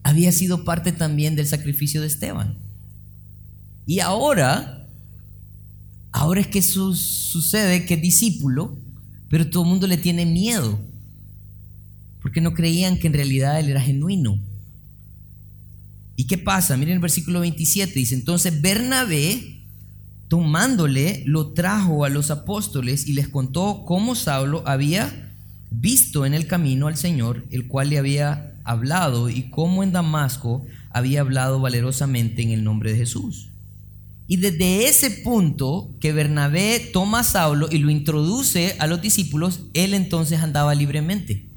había 0.03 0.31
sido 0.31 0.63
parte 0.63 0.91
también 0.91 1.35
del 1.35 1.47
sacrificio 1.47 2.01
de 2.01 2.07
Esteban. 2.07 2.55
Y 3.85 3.99
ahora, 3.99 4.87
ahora 6.11 6.41
es 6.41 6.47
que 6.47 6.61
sucede 6.61 7.85
que 7.85 7.95
es 7.95 8.01
discípulo, 8.01 8.77
pero 9.29 9.49
todo 9.49 9.63
el 9.63 9.69
mundo 9.69 9.87
le 9.87 9.97
tiene 9.97 10.25
miedo, 10.25 10.79
porque 12.21 12.41
no 12.41 12.53
creían 12.53 12.97
que 12.97 13.07
en 13.07 13.13
realidad 13.13 13.59
él 13.59 13.69
era 13.69 13.81
genuino. 13.81 14.39
¿Y 16.19 16.25
qué 16.25 16.39
pasa? 16.39 16.75
Miren 16.77 16.95
el 16.95 16.99
versículo 16.99 17.41
27, 17.41 17.93
dice, 17.93 18.15
entonces 18.15 18.59
Bernabé, 18.59 19.61
tomándole, 20.27 21.21
lo 21.27 21.53
trajo 21.53 22.05
a 22.05 22.09
los 22.09 22.31
apóstoles 22.31 23.07
y 23.07 23.13
les 23.13 23.27
contó 23.27 23.83
cómo 23.85 24.15
Saulo 24.15 24.63
había 24.65 25.31
visto 25.69 26.25
en 26.25 26.33
el 26.33 26.47
camino 26.47 26.87
al 26.87 26.97
Señor, 26.97 27.45
el 27.51 27.67
cual 27.67 27.91
le 27.91 27.99
había 27.99 28.55
hablado 28.63 29.29
y 29.29 29.43
cómo 29.51 29.83
en 29.83 29.91
Damasco 29.91 30.65
había 30.89 31.21
hablado 31.21 31.61
valerosamente 31.61 32.41
en 32.41 32.49
el 32.49 32.63
nombre 32.63 32.93
de 32.93 32.97
Jesús. 32.97 33.49
Y 34.27 34.37
desde 34.37 34.87
ese 34.87 35.11
punto 35.11 35.95
que 35.99 36.13
Bernabé 36.13 36.79
toma 36.91 37.19
a 37.19 37.23
Saulo 37.23 37.69
y 37.71 37.77
lo 37.77 37.91
introduce 37.91 38.75
a 38.79 38.87
los 38.87 39.03
discípulos, 39.03 39.61
él 39.75 39.93
entonces 39.93 40.39
andaba 40.39 40.73
libremente 40.73 41.47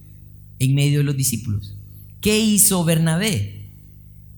en 0.58 0.74
medio 0.74 0.98
de 0.98 1.04
los 1.04 1.16
discípulos. 1.16 1.76
¿Qué 2.20 2.38
hizo 2.38 2.84
Bernabé? 2.84 3.59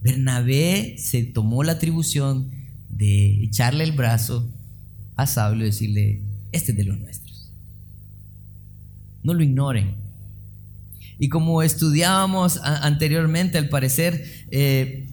Bernabé 0.03 0.97
se 0.99 1.23
tomó 1.23 1.63
la 1.63 1.73
atribución 1.73 2.51
de 2.89 3.43
echarle 3.45 3.85
el 3.85 3.93
brazo 3.93 4.49
a 5.17 5.27
Saulo 5.27 5.63
y 5.63 5.67
decirle, 5.67 6.21
este 6.51 6.73
es 6.73 6.79
de 6.79 6.85
los 6.85 6.99
nuestros. 6.99 7.51
No 9.23 9.35
lo 9.35 9.43
ignoren. 9.43 9.95
Y 11.19 11.29
como 11.29 11.63
estudiábamos 11.63 12.59
anteriormente, 12.63 13.59
al 13.59 13.69
parecer, 13.69 14.25
eh, 14.51 15.09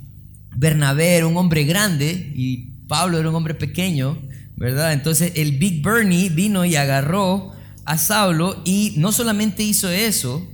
Bernabé 0.56 1.18
era 1.18 1.28
un 1.28 1.38
hombre 1.38 1.66
grande 1.66 2.34
y 2.36 2.72
Pablo 2.88 3.20
era 3.20 3.30
un 3.30 3.36
hombre 3.36 3.54
pequeño, 3.54 4.18
¿verdad? 4.58 4.94
Entonces 4.94 5.34
el 5.36 5.58
Big 5.58 5.84
Bernie 5.84 6.30
vino 6.30 6.66
y 6.66 6.76
agarró 6.76 7.52
a 7.86 7.98
Saulo 7.98 8.62
y 8.66 8.94
no 8.98 9.12
solamente 9.12 9.64
hizo 9.64 9.90
eso, 9.90 10.48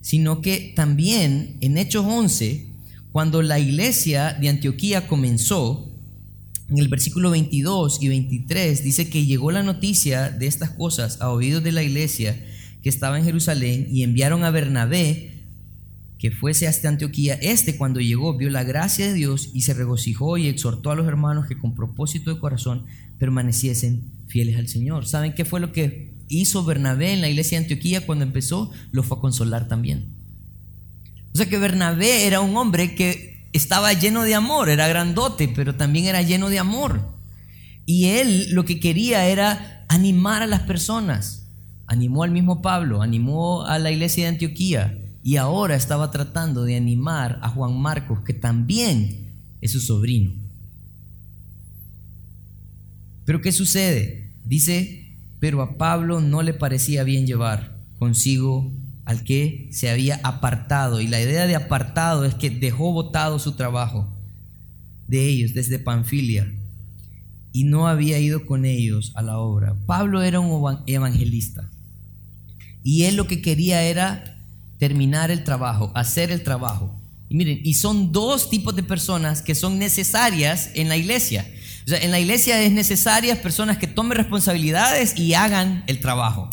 sino 0.00 0.40
que 0.40 0.72
también 0.74 1.58
en 1.60 1.76
Hechos 1.76 2.04
11, 2.06 2.71
cuando 3.12 3.42
la 3.42 3.58
iglesia 3.58 4.32
de 4.32 4.48
Antioquía 4.48 5.06
comenzó, 5.06 5.88
en 6.70 6.78
el 6.78 6.88
versículo 6.88 7.30
22 7.30 8.02
y 8.02 8.08
23 8.08 8.82
dice 8.82 9.10
que 9.10 9.26
llegó 9.26 9.50
la 9.50 9.62
noticia 9.62 10.30
de 10.30 10.46
estas 10.46 10.70
cosas 10.70 11.20
a 11.20 11.28
oídos 11.28 11.62
de 11.62 11.72
la 11.72 11.82
iglesia 11.82 12.42
que 12.82 12.88
estaba 12.88 13.18
en 13.18 13.24
Jerusalén 13.24 13.86
y 13.90 14.02
enviaron 14.02 14.44
a 14.44 14.50
Bernabé 14.50 15.42
que 16.18 16.30
fuese 16.30 16.66
hasta 16.66 16.88
Antioquía. 16.88 17.34
Este 17.34 17.76
cuando 17.76 18.00
llegó 18.00 18.38
vio 18.38 18.48
la 18.48 18.64
gracia 18.64 19.06
de 19.06 19.12
Dios 19.12 19.50
y 19.52 19.62
se 19.62 19.74
regocijó 19.74 20.38
y 20.38 20.46
exhortó 20.46 20.90
a 20.90 20.94
los 20.94 21.06
hermanos 21.06 21.46
que 21.46 21.58
con 21.58 21.74
propósito 21.74 22.32
de 22.32 22.40
corazón 22.40 22.86
permaneciesen 23.18 24.04
fieles 24.28 24.56
al 24.56 24.68
Señor. 24.68 25.06
¿Saben 25.06 25.34
qué 25.34 25.44
fue 25.44 25.60
lo 25.60 25.72
que 25.72 26.14
hizo 26.28 26.64
Bernabé 26.64 27.12
en 27.12 27.20
la 27.20 27.28
iglesia 27.28 27.58
de 27.58 27.64
Antioquía 27.64 28.06
cuando 28.06 28.24
empezó? 28.24 28.70
Lo 28.90 29.02
fue 29.02 29.18
a 29.18 29.20
consolar 29.20 29.68
también. 29.68 30.21
O 31.34 31.36
sea 31.36 31.46
que 31.46 31.58
Bernabé 31.58 32.26
era 32.26 32.40
un 32.40 32.56
hombre 32.56 32.94
que 32.94 33.46
estaba 33.52 33.92
lleno 33.92 34.22
de 34.22 34.34
amor, 34.34 34.68
era 34.68 34.88
grandote, 34.88 35.48
pero 35.48 35.74
también 35.74 36.06
era 36.06 36.22
lleno 36.22 36.48
de 36.48 36.58
amor. 36.58 37.00
Y 37.86 38.06
él 38.06 38.50
lo 38.50 38.64
que 38.64 38.80
quería 38.80 39.26
era 39.26 39.84
animar 39.88 40.42
a 40.42 40.46
las 40.46 40.60
personas 40.60 41.42
animó 41.92 42.22
al 42.22 42.30
mismo 42.30 42.62
Pablo, 42.62 43.02
animó 43.02 43.66
a 43.66 43.78
la 43.78 43.90
iglesia 43.90 44.24
de 44.24 44.30
Antioquía 44.30 44.98
y 45.22 45.36
ahora 45.36 45.76
estaba 45.76 46.10
tratando 46.10 46.64
de 46.64 46.76
animar 46.76 47.38
a 47.42 47.50
Juan 47.50 47.78
Marcos, 47.78 48.20
que 48.20 48.32
también 48.32 49.28
es 49.60 49.72
su 49.72 49.80
sobrino. 49.80 50.32
Pero 53.26 53.42
¿qué 53.42 53.52
sucede? 53.52 54.30
Dice, 54.44 55.14
pero 55.38 55.60
a 55.60 55.76
Pablo 55.76 56.20
no 56.20 56.42
le 56.42 56.54
parecía 56.54 57.04
bien 57.04 57.26
llevar 57.26 57.76
consigo 57.98 58.72
al 59.12 59.24
que 59.24 59.68
se 59.70 59.90
había 59.90 60.20
apartado. 60.24 61.00
Y 61.00 61.06
la 61.06 61.20
idea 61.20 61.46
de 61.46 61.54
apartado 61.54 62.24
es 62.24 62.34
que 62.34 62.50
dejó 62.50 62.92
botado 62.92 63.38
su 63.38 63.52
trabajo 63.52 64.08
de 65.06 65.28
ellos 65.28 65.54
desde 65.54 65.78
Panfilia 65.78 66.50
y 67.52 67.64
no 67.64 67.86
había 67.86 68.18
ido 68.18 68.46
con 68.46 68.64
ellos 68.64 69.12
a 69.14 69.22
la 69.22 69.38
obra. 69.38 69.76
Pablo 69.86 70.22
era 70.22 70.40
un 70.40 70.78
evangelista 70.86 71.70
y 72.82 73.04
él 73.04 73.16
lo 73.16 73.26
que 73.26 73.42
quería 73.42 73.82
era 73.82 74.24
terminar 74.78 75.30
el 75.30 75.44
trabajo, 75.44 75.92
hacer 75.94 76.32
el 76.32 76.42
trabajo. 76.42 76.98
Miren, 77.28 77.60
y 77.62 77.74
son 77.74 78.12
dos 78.12 78.50
tipos 78.50 78.74
de 78.74 78.82
personas 78.82 79.40
que 79.40 79.54
son 79.54 79.78
necesarias 79.78 80.70
en 80.74 80.88
la 80.88 80.96
iglesia. 80.96 81.46
O 81.86 81.88
sea, 81.88 81.98
en 81.98 82.10
la 82.10 82.20
iglesia 82.20 82.62
es 82.62 82.72
necesarias 82.72 83.38
personas 83.38 83.78
que 83.78 83.86
tomen 83.86 84.18
responsabilidades 84.18 85.18
y 85.18 85.34
hagan 85.34 85.84
el 85.86 86.00
trabajo. 86.00 86.50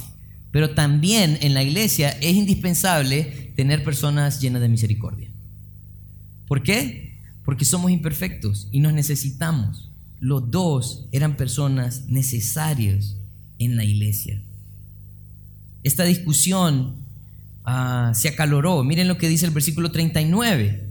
Pero 0.52 0.72
también 0.72 1.38
en 1.42 1.54
la 1.54 1.64
iglesia 1.64 2.10
es 2.22 2.36
indispensable 2.36 3.52
tener 3.56 3.84
personas 3.84 4.42
llenas 4.42 4.62
de 4.62 4.70
misericordia. 4.70 5.30
¿Por 6.48 6.64
qué? 6.64 7.18
Porque 7.46 7.66
somos 7.66 7.92
imperfectos 7.92 8.68
y 8.72 8.80
nos 8.80 8.94
necesitamos. 8.94 9.90
Los 10.20 10.50
dos 10.52 11.08
eran 11.12 11.38
personas 11.38 12.06
necesarias 12.08 13.16
en 13.60 13.78
la 13.78 13.84
iglesia. 13.84 14.42
Esta 15.84 16.04
discusión 16.04 16.96
ah, 17.66 18.12
se 18.16 18.30
acaloró. 18.30 18.84
Miren 18.84 19.08
lo 19.08 19.18
que 19.18 19.30
dice 19.30 19.46
el 19.46 19.52
versículo 19.52 19.92
39. 19.92 20.90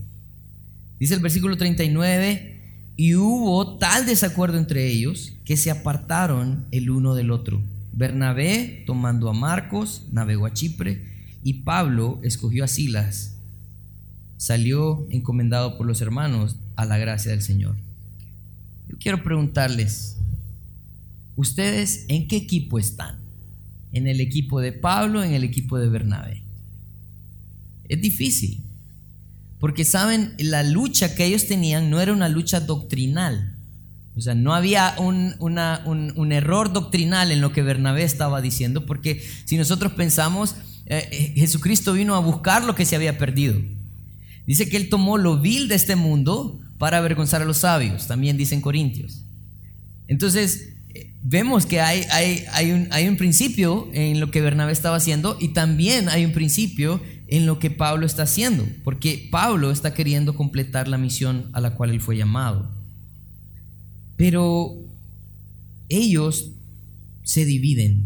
Dice 0.99 1.15
el 1.15 1.21
versículo 1.21 1.57
39, 1.57 2.59
y 2.97 3.15
hubo 3.15 3.79
tal 3.79 4.07
desacuerdo 4.07 4.59
entre 4.59 4.89
ellos 4.89 5.33
que 5.45 5.57
se 5.57 5.71
apartaron 5.71 6.67
el 6.73 6.91
uno 6.91 7.15
del 7.15 7.31
otro. 7.31 7.61
Bernabé, 7.99 8.85
tomando 8.87 9.29
a 9.29 9.33
Marcos, 9.33 10.05
navegó 10.13 10.47
a 10.47 10.55
Chipre, 10.55 11.03
y 11.43 11.55
Pablo 11.65 12.21
escogió 12.23 12.63
a 12.63 12.69
Silas. 12.69 13.35
Salió 14.37 15.05
encomendado 15.11 15.77
por 15.77 15.85
los 15.85 16.01
hermanos 16.01 16.55
a 16.77 16.85
la 16.85 16.97
gracia 16.97 17.33
del 17.33 17.43
Señor. 17.43 17.75
Yo 18.89 18.97
quiero 18.99 19.25
preguntarles, 19.25 20.15
¿ustedes 21.35 22.05
en 22.07 22.29
qué 22.29 22.37
equipo 22.37 22.79
están? 22.79 23.17
¿En 23.93 24.07
el 24.07 24.21
equipo 24.21 24.61
de 24.61 24.71
Pablo, 24.71 25.25
en 25.25 25.33
el 25.33 25.43
equipo 25.43 25.77
de 25.77 25.89
Bernabé? 25.89 26.43
Es 27.89 28.01
difícil, 28.01 28.63
porque 29.59 29.85
saben, 29.85 30.35
la 30.39 30.63
lucha 30.63 31.17
que 31.17 31.25
ellos 31.25 31.49
tenían 31.49 31.91
no 31.91 32.01
era 32.01 32.13
una 32.13 32.29
lucha 32.29 32.61
doctrinal. 32.61 33.57
O 34.19 34.21
sea, 34.21 34.35
no 34.35 34.53
había 34.53 34.97
un, 34.99 35.37
un, 35.39 36.33
error 36.33 36.73
doctrinal 36.73 37.31
en 37.31 37.41
lo 37.41 37.53
que 37.53 37.63
Bernabé 37.63 38.03
estaba 38.03 38.41
diciendo, 38.41 38.85
porque 38.85 39.23
si 39.45 39.57
nosotros 39.57 39.93
pensamos, 39.93 40.57
eh, 40.87 41.09
eh, 41.13 41.33
Jesucristo 41.37 41.93
vino 41.93 42.17
a 42.17 42.19
buscar 42.19 42.65
lo 42.65 42.75
que 42.75 42.85
se 42.85 42.97
había 42.97 43.17
perdido. 43.17 43.55
Dice 44.45 44.69
que 44.69 44.77
Él 44.77 44.89
tomó 44.89 45.19
lo 45.19 45.39
vil 45.39 45.69
de 45.69 45.77
este 45.77 45.95
mundo 45.95 46.59
para 46.79 46.99
avergonzar 46.99 47.43
a 47.43 47.45
los 47.45 47.59
sabios, 47.59 48.09
también 48.09 48.37
dicen 48.37 48.61
Corintios. 48.61 49.25
Entonces, 50.09 50.71
vemos 51.23 51.65
que 51.65 51.81
hay, 51.81 52.05
hay, 52.11 52.45
hay, 52.53 52.73
un, 52.73 52.89
hay 52.91 53.07
un 53.07 53.17
principio 53.17 53.89
en 53.93 54.19
lo 54.19 54.33
que 54.33 54.41
Bernabé 54.41 54.73
estaba 54.73 54.97
haciendo 54.97 55.37
y 55.39 55.49
también 55.49 56.09
hay 56.09 56.25
un 56.25 56.33
principio 56.33 57.01
en 57.29 57.47
lo 57.47 57.61
que 57.61 57.71
Pablo 57.71 58.05
está 58.05 58.25
haciendo, 58.25 58.67
porque 58.83 59.29
Pablo 59.31 59.71
está 59.71 59.95
queriendo 59.95 60.35
completar 60.35 60.89
la 60.89 60.99
misión 60.99 61.51
a 61.53 61.61
la 61.61 61.75
cual 61.77 61.91
él 61.91 62.01
fue 62.01 62.17
llamado. 62.17 62.78
Pero 64.19 64.77
ellos 65.89 66.51
se 67.23 67.47
dividen. 67.47 68.05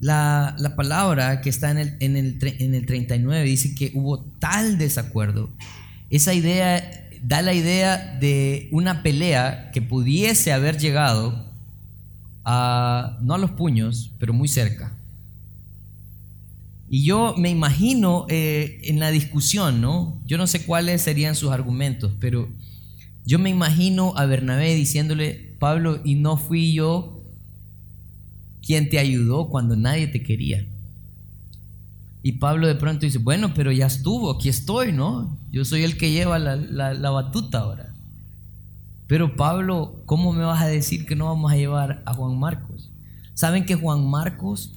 La, 0.00 0.56
la 0.58 0.76
palabra 0.76 1.42
que 1.42 1.50
está 1.50 1.70
en 1.70 1.78
el, 1.78 1.96
en, 2.00 2.16
el, 2.16 2.38
en 2.40 2.74
el 2.74 2.86
39 2.86 3.44
dice 3.44 3.74
que 3.74 3.90
hubo 3.94 4.20
tal 4.38 4.78
desacuerdo. 4.78 5.50
Esa 6.08 6.32
idea 6.32 7.08
da 7.22 7.42
la 7.42 7.52
idea 7.52 8.16
de 8.20 8.68
una 8.70 9.02
pelea 9.02 9.70
que 9.72 9.82
pudiese 9.82 10.52
haber 10.52 10.78
llegado 10.78 11.46
no 12.44 13.34
a 13.34 13.38
los 13.38 13.50
puños, 13.50 14.10
pero 14.18 14.32
muy 14.32 14.48
cerca. 14.48 14.92
Y 16.90 17.04
yo 17.04 17.34
me 17.36 17.50
imagino 17.50 18.24
eh, 18.30 18.80
en 18.84 18.98
la 18.98 19.10
discusión, 19.10 19.82
¿no? 19.82 20.18
Yo 20.26 20.38
no 20.38 20.46
sé 20.46 20.64
cuáles 20.64 21.02
serían 21.02 21.34
sus 21.34 21.50
argumentos, 21.50 22.12
pero 22.18 22.48
yo 23.28 23.38
me 23.38 23.50
imagino 23.50 24.14
a 24.16 24.24
Bernabé 24.24 24.74
diciéndole, 24.74 25.54
Pablo, 25.58 26.00
y 26.02 26.14
no 26.14 26.38
fui 26.38 26.72
yo 26.72 27.22
quien 28.64 28.88
te 28.88 28.98
ayudó 28.98 29.50
cuando 29.50 29.76
nadie 29.76 30.06
te 30.06 30.22
quería. 30.22 30.64
Y 32.22 32.32
Pablo 32.32 32.66
de 32.66 32.74
pronto 32.74 33.04
dice, 33.04 33.18
bueno, 33.18 33.52
pero 33.52 33.70
ya 33.70 33.84
estuvo, 33.84 34.30
aquí 34.30 34.48
estoy, 34.48 34.92
¿no? 34.92 35.38
Yo 35.52 35.66
soy 35.66 35.82
el 35.82 35.98
que 35.98 36.10
lleva 36.10 36.38
la, 36.38 36.56
la 36.56 37.10
batuta 37.10 37.58
ahora. 37.58 37.94
Pero 39.08 39.36
Pablo, 39.36 40.02
¿cómo 40.06 40.32
me 40.32 40.44
vas 40.44 40.62
a 40.62 40.66
decir 40.66 41.04
que 41.04 41.14
no 41.14 41.26
vamos 41.26 41.52
a 41.52 41.56
llevar 41.56 42.02
a 42.06 42.14
Juan 42.14 42.38
Marcos? 42.38 42.90
Saben 43.34 43.66
que 43.66 43.74
Juan 43.74 44.08
Marcos 44.08 44.72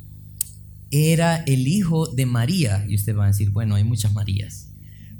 era 0.89 1.37
el 1.37 1.69
hijo 1.69 2.05
de 2.05 2.25
María. 2.25 2.85
Y 2.89 2.95
ustedes 2.95 3.15
van 3.15 3.27
a 3.27 3.31
decir, 3.31 3.51
bueno, 3.51 3.75
hay 3.75 3.85
muchas 3.85 4.11
Marías. 4.11 4.73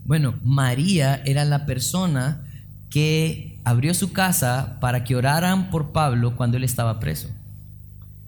Bueno, 0.04 0.38
María 0.44 1.22
era 1.24 1.46
la 1.46 1.65
persona 1.65 2.46
que 2.91 3.60
abrió 3.63 3.93
su 3.95 4.12
casa 4.12 4.77
para 4.80 5.04
que 5.04 5.15
oraran 5.15 5.71
por 5.71 5.91
Pablo 5.91 6.36
cuando 6.36 6.58
él 6.58 6.63
estaba 6.63 6.99
preso. 6.99 7.30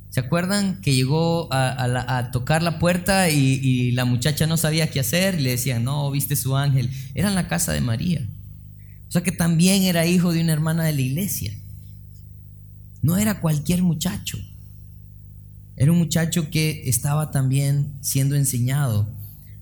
¿Se 0.09 0.19
acuerdan 0.19 0.79
que 0.81 0.95
llegó 0.95 1.49
a, 1.51 2.29
tocar 2.31 2.63
la 2.63 2.79
puerta 2.79 3.29
y, 3.29 3.59
y, 3.61 3.91
la 3.91 4.05
muchacha 4.05 4.47
no 4.47 4.57
sabía 4.57 4.89
qué 4.89 4.99
hacer? 4.99 5.41
Le 5.41 5.51
decían, 5.51 5.83
no, 5.83 6.09
viste 6.11 6.35
su 6.35 6.55
ángel. 6.55 6.91
Era 7.13 7.29
en 7.29 7.35
la 7.35 7.47
casa 7.47 7.73
de 7.73 7.81
María. 7.81 8.21
O 9.09 9.11
sea 9.11 9.23
que 9.23 9.31
también 9.31 9.83
era 9.83 10.05
hijo 10.05 10.31
de 10.31 10.41
una 10.41 10.53
hermana 10.53 10.83
de 10.85 10.93
la 10.93 11.01
iglesia. 11.01 11.53
No 13.01 13.17
era 13.17 13.41
cualquier 13.41 13.81
muchacho. 13.81 14.37
Era 15.75 15.91
un 15.91 15.97
muchacho 15.97 16.49
que 16.51 16.87
estaba 16.87 17.31
también 17.31 17.93
siendo 18.01 18.35
enseñado. 18.35 19.07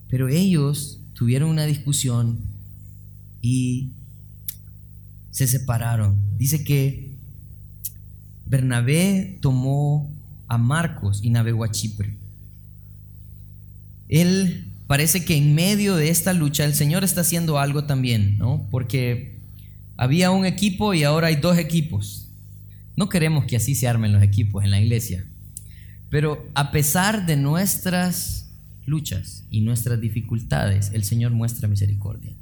Pero 0.08 0.28
ellos 0.28 1.00
tuvieron 1.14 1.48
una 1.48 1.64
discusión 1.64 2.38
y 3.40 3.90
se 5.32 5.48
separaron. 5.48 6.16
Dice 6.38 6.62
que 6.62 7.16
Bernabé 8.46 9.38
tomó 9.40 10.08
a 10.46 10.58
Marcos 10.58 11.20
y 11.22 11.30
navegó 11.30 11.64
a 11.64 11.70
Chipre. 11.70 12.14
Él 14.08 14.68
parece 14.86 15.24
que 15.24 15.36
en 15.36 15.54
medio 15.54 15.96
de 15.96 16.10
esta 16.10 16.34
lucha 16.34 16.64
el 16.64 16.74
Señor 16.74 17.02
está 17.02 17.22
haciendo 17.22 17.58
algo 17.58 17.84
también, 17.84 18.36
¿no? 18.38 18.68
Porque 18.70 19.40
había 19.96 20.30
un 20.30 20.44
equipo 20.44 20.92
y 20.92 21.02
ahora 21.02 21.28
hay 21.28 21.36
dos 21.36 21.56
equipos. 21.56 22.28
No 22.94 23.08
queremos 23.08 23.46
que 23.46 23.56
así 23.56 23.74
se 23.74 23.88
armen 23.88 24.12
los 24.12 24.22
equipos 24.22 24.62
en 24.64 24.70
la 24.70 24.80
iglesia. 24.80 25.24
Pero 26.10 26.46
a 26.54 26.70
pesar 26.72 27.24
de 27.24 27.36
nuestras 27.36 28.50
luchas 28.84 29.44
y 29.50 29.62
nuestras 29.62 29.98
dificultades, 29.98 30.90
el 30.92 31.04
Señor 31.04 31.32
muestra 31.32 31.68
misericordia. 31.68 32.32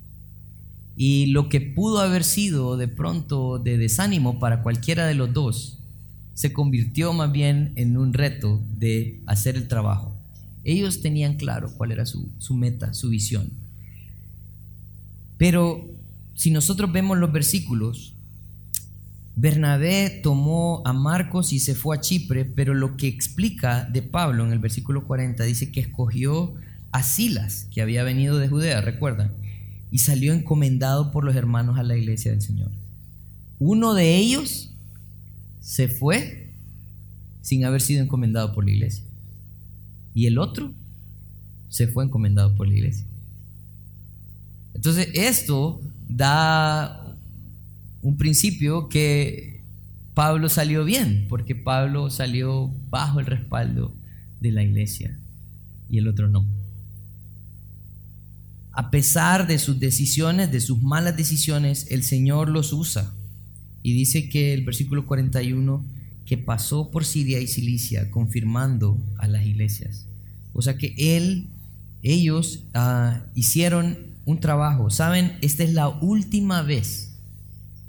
Y 1.03 1.29
lo 1.29 1.49
que 1.49 1.63
pudo 1.63 2.01
haber 2.01 2.25
sido 2.25 2.77
de 2.77 2.87
pronto 2.87 3.59
de 3.59 3.79
desánimo 3.79 4.39
para 4.39 4.63
cualquiera 4.63 5.07
de 5.07 5.15
los 5.15 5.33
dos, 5.33 5.79
se 6.35 6.53
convirtió 6.53 7.15
más 7.15 7.33
bien 7.33 7.73
en 7.77 7.97
un 7.97 8.13
reto 8.13 8.61
de 8.77 9.19
hacer 9.25 9.57
el 9.57 9.67
trabajo. 9.67 10.15
Ellos 10.63 11.01
tenían 11.01 11.39
claro 11.39 11.73
cuál 11.75 11.93
era 11.93 12.05
su, 12.05 12.29
su 12.37 12.53
meta, 12.53 12.93
su 12.93 13.09
visión. 13.09 13.49
Pero 15.39 15.89
si 16.35 16.51
nosotros 16.51 16.93
vemos 16.93 17.17
los 17.17 17.33
versículos, 17.33 18.13
Bernabé 19.37 20.21
tomó 20.23 20.83
a 20.85 20.93
Marcos 20.93 21.55
y 21.55 21.61
se 21.61 21.75
fue 21.75 21.97
a 21.97 22.03
Chipre, 22.03 22.45
pero 22.45 22.75
lo 22.75 22.99
que 22.99 23.09
explica 23.09 23.87
de 23.87 24.03
Pablo 24.03 24.45
en 24.45 24.53
el 24.53 24.59
versículo 24.59 25.07
40 25.07 25.45
dice 25.45 25.73
que 25.73 25.81
escogió 25.81 26.53
a 26.93 27.03
Silas, 27.03 27.69
que 27.73 27.81
había 27.81 28.05
venido 28.05 28.37
de 28.37 28.49
Judea, 28.49 28.83
recuerdan, 28.83 29.33
y 29.91 29.99
salió 29.99 30.33
encomendado 30.33 31.11
por 31.11 31.25
los 31.25 31.35
hermanos 31.35 31.79
a 31.79 31.83
la 31.83 31.97
iglesia 31.97 32.31
del 32.31 32.43
Señor. 32.43 32.71
Uno 33.59 33.95
de 33.95 34.17
ellos 34.17 34.71
se 35.61 35.89
fue 35.89 36.51
sin 37.43 37.65
haber 37.65 37.81
sido 37.81 38.03
encomendado 38.03 38.55
por 38.55 38.65
la 38.65 38.71
iglesia. 38.71 39.05
Y 40.15 40.27
el 40.27 40.39
otro 40.39 40.73
se 41.69 41.87
fue 41.87 42.05
encomendado 42.05 42.55
por 42.55 42.69
la 42.69 42.75
iglesia. 42.75 43.05
Entonces, 44.75 45.09
esto 45.15 45.81
da 46.09 47.17
un 48.03 48.17
principio 48.17 48.89
que 48.89 49.61
Pablo 50.15 50.49
salió 50.49 50.85
bien, 50.85 51.27
porque 51.29 51.55
Pablo 51.55 52.11
salió 52.11 52.71
bajo 52.91 53.21
el 53.21 53.27
respaldo 53.27 53.93
de 54.41 54.53
la 54.53 54.63
iglesia 54.63 55.17
y 55.89 55.99
el 55.99 56.09
otro 56.09 56.29
no. 56.29 56.45
A 58.81 58.91
pesar 58.91 59.47
de 59.47 59.59
sus 59.59 59.79
decisiones, 59.79 60.51
de 60.51 60.59
sus 60.59 60.83
malas 60.83 61.15
decisiones, 61.15 61.89
el 61.91 62.03
Señor 62.03 62.49
los 62.49 62.73
usa. 62.73 63.13
Y 63.83 63.93
dice 63.93 64.31
que 64.31 64.55
el 64.55 64.65
versículo 64.65 65.07
41, 65.07 65.85
que 66.25 66.39
pasó 66.39 66.91
por 66.91 67.05
Siria 67.05 67.41
y 67.41 67.47
Cilicia, 67.47 68.11
confirmando 68.11 68.97
a 69.19 69.29
las 69.29 69.45
iglesias. 69.45 70.07
O 70.55 70.63
sea 70.63 70.79
que 70.79 70.95
él, 70.97 71.49
ellos 72.03 72.65
ah, 72.73 73.23
hicieron 73.35 73.99
un 74.25 74.41
trabajo. 74.41 74.89
Saben, 74.89 75.37
esta 75.43 75.63
es 75.63 75.75
la 75.75 75.89
última 75.91 76.63
vez 76.63 77.11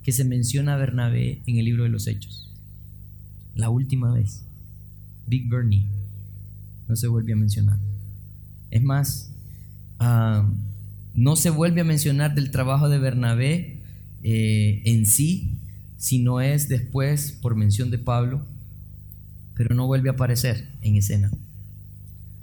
que 0.03 0.11
se 0.11 0.25
menciona 0.25 0.73
a 0.73 0.77
Bernabé 0.77 1.41
en 1.47 1.55
el 1.55 1.63
libro 1.63 1.83
de 1.83 1.89
los 1.89 2.05
Hechos. 2.05 2.51
La 3.55 3.69
última 3.69 4.11
vez. 4.11 4.41
Big 5.25 5.47
Bernie. 5.47 5.85
No 6.89 6.97
se 6.97 7.07
vuelve 7.07 7.31
a 7.31 7.37
mencionar. 7.37 7.77
Es 8.71 8.83
más, 8.83 9.31
ah, 9.97 10.45
no 11.13 11.35
se 11.35 11.49
vuelve 11.49 11.81
a 11.81 11.85
mencionar 11.85 12.35
del 12.35 12.51
trabajo 12.51 12.89
de 12.89 12.99
Bernabé 12.99 13.77
eh, 14.23 14.81
en 14.85 15.05
sí, 15.05 15.51
sino 15.97 16.41
es 16.41 16.69
después 16.69 17.37
por 17.41 17.55
mención 17.55 17.91
de 17.91 17.97
Pablo, 17.97 18.45
pero 19.55 19.75
no 19.75 19.87
vuelve 19.87 20.09
a 20.09 20.13
aparecer 20.13 20.67
en 20.81 20.95
escena. 20.95 21.31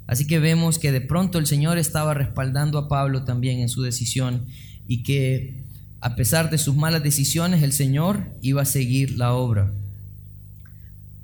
Así 0.06 0.26
que 0.26 0.38
vemos 0.38 0.78
que 0.78 0.92
de 0.92 1.00
pronto 1.00 1.38
el 1.38 1.46
Señor 1.46 1.76
estaba 1.76 2.14
respaldando 2.14 2.78
a 2.78 2.88
Pablo 2.88 3.24
también 3.24 3.60
en 3.60 3.68
su 3.68 3.82
decisión 3.82 4.46
y 4.86 5.02
que 5.02 5.64
a 6.00 6.14
pesar 6.16 6.50
de 6.50 6.58
sus 6.58 6.76
malas 6.76 7.02
decisiones 7.02 7.62
el 7.62 7.72
Señor 7.72 8.26
iba 8.40 8.62
a 8.62 8.66
seguir 8.66 9.18
la 9.18 9.34
obra. 9.34 9.72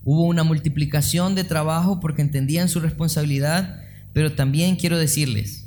Hubo 0.04 0.26
una 0.26 0.44
multiplicación 0.44 1.34
de 1.34 1.44
trabajo 1.44 2.00
porque 2.00 2.20
entendían 2.20 2.68
su 2.68 2.80
responsabilidad, 2.80 3.82
pero 4.12 4.32
también 4.32 4.76
quiero 4.76 4.98
decirles, 4.98 5.63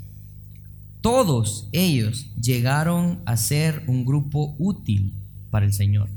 todos 1.01 1.67
ellos 1.71 2.27
llegaron 2.41 3.19
a 3.25 3.37
ser 3.37 3.83
un 3.87 4.05
grupo 4.05 4.55
útil 4.57 5.13
para 5.51 5.65
el 5.65 5.73
Señor. 5.73 6.09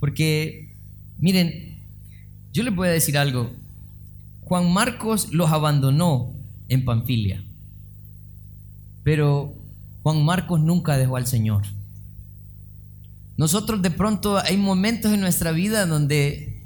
Porque, 0.00 0.74
miren, 1.18 1.78
yo 2.52 2.62
les 2.62 2.74
voy 2.74 2.88
a 2.88 2.92
decir 2.92 3.16
algo, 3.16 3.52
Juan 4.42 4.72
Marcos 4.72 5.32
los 5.32 5.50
abandonó 5.50 6.32
en 6.68 6.84
Panfilia, 6.84 7.42
pero 9.04 9.54
Juan 10.02 10.24
Marcos 10.24 10.60
nunca 10.60 10.96
dejó 10.96 11.16
al 11.16 11.26
Señor. 11.26 11.62
Nosotros 13.36 13.80
de 13.82 13.90
pronto 13.90 14.38
hay 14.38 14.56
momentos 14.56 15.12
en 15.12 15.20
nuestra 15.20 15.52
vida 15.52 15.86
donde, 15.86 16.62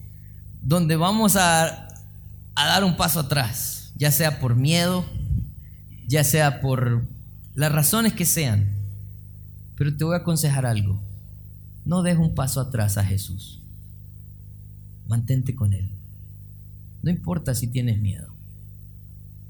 donde 0.62 0.96
vamos 0.96 1.36
a, 1.36 1.88
a 2.54 2.66
dar 2.66 2.84
un 2.84 2.96
paso 2.96 3.20
atrás, 3.20 3.92
ya 3.96 4.10
sea 4.10 4.40
por 4.40 4.56
miedo, 4.56 5.04
ya 6.06 6.24
sea 6.24 6.60
por 6.60 7.04
las 7.54 7.72
razones 7.72 8.12
que 8.12 8.24
sean. 8.24 8.66
Pero 9.76 9.96
te 9.96 10.04
voy 10.04 10.14
a 10.14 10.18
aconsejar 10.18 10.66
algo. 10.66 11.00
No 11.84 12.02
dejes 12.02 12.20
un 12.20 12.34
paso 12.34 12.60
atrás 12.60 12.98
a 12.98 13.04
Jesús. 13.04 13.60
Mantente 15.08 15.54
con 15.54 15.72
Él. 15.72 15.90
No 17.06 17.12
importa 17.12 17.54
si 17.54 17.68
tienes 17.68 18.00
miedo, 18.00 18.26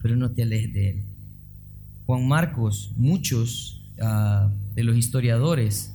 pero 0.03 0.14
no 0.14 0.31
te 0.31 0.42
alejes 0.42 0.75
de 0.75 0.90
él. 0.90 1.03
Juan 2.05 2.29
Marcos, 2.29 2.92
muchos 2.97 3.81
ah, 3.99 4.51
de 4.75 4.85
los 4.85 4.95
historiadores 4.95 5.90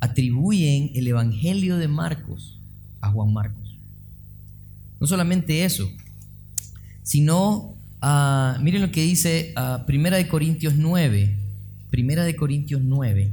atribuyen 0.00 0.90
el 0.96 1.06
Evangelio 1.06 1.76
de 1.76 1.86
Marcos 1.86 2.58
a 3.00 3.12
Juan 3.12 3.32
Marcos. 3.32 3.78
No 4.98 5.06
solamente 5.06 5.64
eso, 5.64 5.88
sino, 7.04 7.75
ah, 8.00 8.58
miren 8.62 8.82
lo 8.82 8.90
que 8.90 9.02
dice 9.02 9.54
uh, 9.56 9.84
Primera 9.86 10.16
de 10.16 10.28
Corintios 10.28 10.74
9, 10.76 11.34
Primera 11.90 12.24
de 12.24 12.36
Corintios 12.36 12.82
9, 12.82 13.30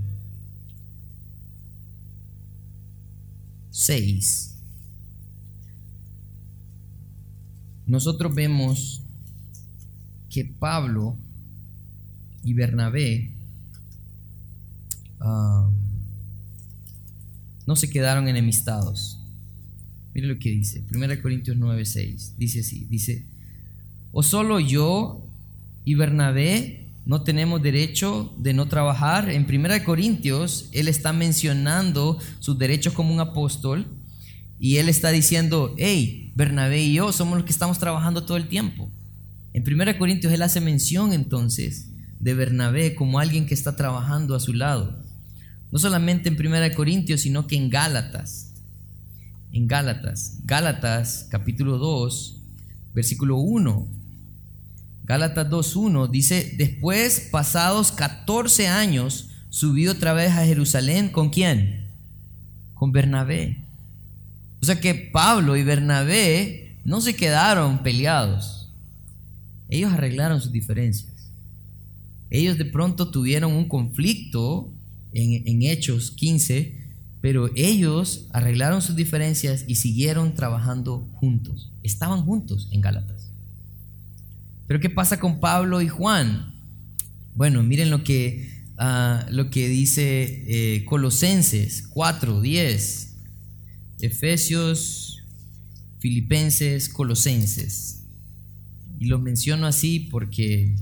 6. 3.72 4.56
Nosotros 7.88 8.34
vemos 8.34 9.02
que 10.30 10.46
Pablo 10.46 11.18
y 12.44 12.54
Bernabé 12.54 13.32
uh, 15.20 15.70
no 17.66 17.76
se 17.76 17.90
quedaron 17.90 18.28
enemistados. 18.28 19.20
Mire 20.14 20.28
lo 20.28 20.38
que 20.38 20.52
dice, 20.52 20.84
1 20.94 21.22
Corintios 21.22 21.58
9, 21.58 21.86
6. 21.86 22.34
Dice 22.38 22.60
así, 22.60 22.86
dice, 22.90 23.26
o 24.14 24.24
solo 24.24 24.60
yo 24.60 25.28
y 25.84 25.96
Bernabé 25.96 26.84
no 27.06 27.24
tenemos 27.24 27.62
derecho 27.62 28.34
de 28.38 28.54
no 28.54 28.68
trabajar. 28.68 29.30
En 29.30 29.46
1 29.46 29.84
Corintios, 29.84 30.70
él 30.72 30.88
está 30.88 31.12
mencionando 31.12 32.18
sus 32.40 32.58
derechos 32.58 32.94
como 32.94 33.14
un 33.14 33.20
apóstol 33.20 33.86
y 34.60 34.78
él 34.78 34.88
está 34.88 35.12
diciendo, 35.12 35.76
hey, 35.78 36.32
Bernabé 36.36 36.84
y 36.84 36.94
yo 36.94 37.12
somos 37.12 37.36
los 37.36 37.46
que 37.46 37.52
estamos 37.52 37.80
trabajando 37.80 38.24
todo 38.24 38.38
el 38.38 38.48
tiempo. 38.48 38.90
En 39.52 39.64
1 39.68 39.98
Corintios 39.98 40.32
él 40.32 40.42
hace 40.42 40.62
mención 40.62 41.12
entonces 41.12 41.90
de 42.20 42.34
Bernabé 42.34 42.96
como 42.96 43.20
alguien 43.20 43.46
que 43.46 43.54
está 43.54 43.76
trabajando 43.76 44.36
a 44.36 44.40
su 44.40 44.54
lado. 44.54 45.04
No 45.72 45.80
solamente 45.80 46.30
en 46.30 46.40
1 46.40 46.76
Corintios, 46.76 47.22
sino 47.22 47.48
que 47.48 47.58
en 47.58 47.70
Gálatas. 47.70 48.54
En 49.52 49.68
Gálatas. 49.68 50.38
Gálatas 50.46 51.28
capítulo 51.30 51.78
2, 51.78 52.40
versículo 52.94 53.38
1. 53.38 54.03
Gálatas 55.06 55.50
2.1 55.50 56.10
dice, 56.10 56.56
después, 56.58 57.28
pasados 57.32 57.92
14 57.92 58.68
años, 58.68 59.30
subió 59.50 59.92
otra 59.92 60.14
vez 60.14 60.32
a 60.32 60.46
Jerusalén. 60.46 61.10
¿Con 61.10 61.30
quién? 61.30 61.88
Con 62.74 62.92
Bernabé. 62.92 63.58
O 64.62 64.66
sea 64.66 64.80
que 64.80 64.96
Pablo 64.96 65.58
y 65.58 65.64
Bernabé 65.64 66.78
no 66.86 67.02
se 67.02 67.16
quedaron 67.16 67.84
peleados. 67.84 68.70
Ellos 69.70 69.92
arreglaron 69.92 70.40
sus 70.40 70.52
diferencias. 70.52 71.12
Ellos 72.30 72.58
de 72.58 72.66
pronto 72.66 73.10
tuvieron 73.10 73.54
un 73.54 73.68
conflicto 73.68 74.72
en, 75.14 75.64
Hechos 75.64 76.12
15, 76.12 76.76
pero 77.22 77.50
ellos 77.56 78.28
arreglaron 78.32 78.82
sus 78.82 78.96
diferencias 78.96 79.66
y 79.68 79.76
siguieron 79.76 80.34
trabajando 80.34 81.08
juntos. 81.14 81.72
Estaban 81.84 82.26
juntos 82.26 82.70
en 82.72 82.82
Gálatas. 82.82 83.23
Pero 84.74 84.82
¿qué 84.82 84.90
pasa 84.90 85.20
con 85.20 85.40
Pablo 85.40 85.84
y 85.84 85.88
Juan? 85.88 86.52
Bueno, 87.36 87.62
miren 87.62 87.92
lo 87.92 88.04
que, 88.04 88.50
ah, 88.80 89.24
lo 89.30 89.52
que 89.52 89.70
dice 89.70 90.46
eh, 90.48 90.84
Colosenses 90.86 91.88
4, 91.90 92.42
10, 92.42 93.16
Efesios, 94.00 95.22
Filipenses, 96.00 96.90
Colosenses. 96.90 98.02
Y 99.00 99.06
lo 99.06 99.20
menciono 99.20 99.68
así 99.68 100.00
porque 100.00 100.76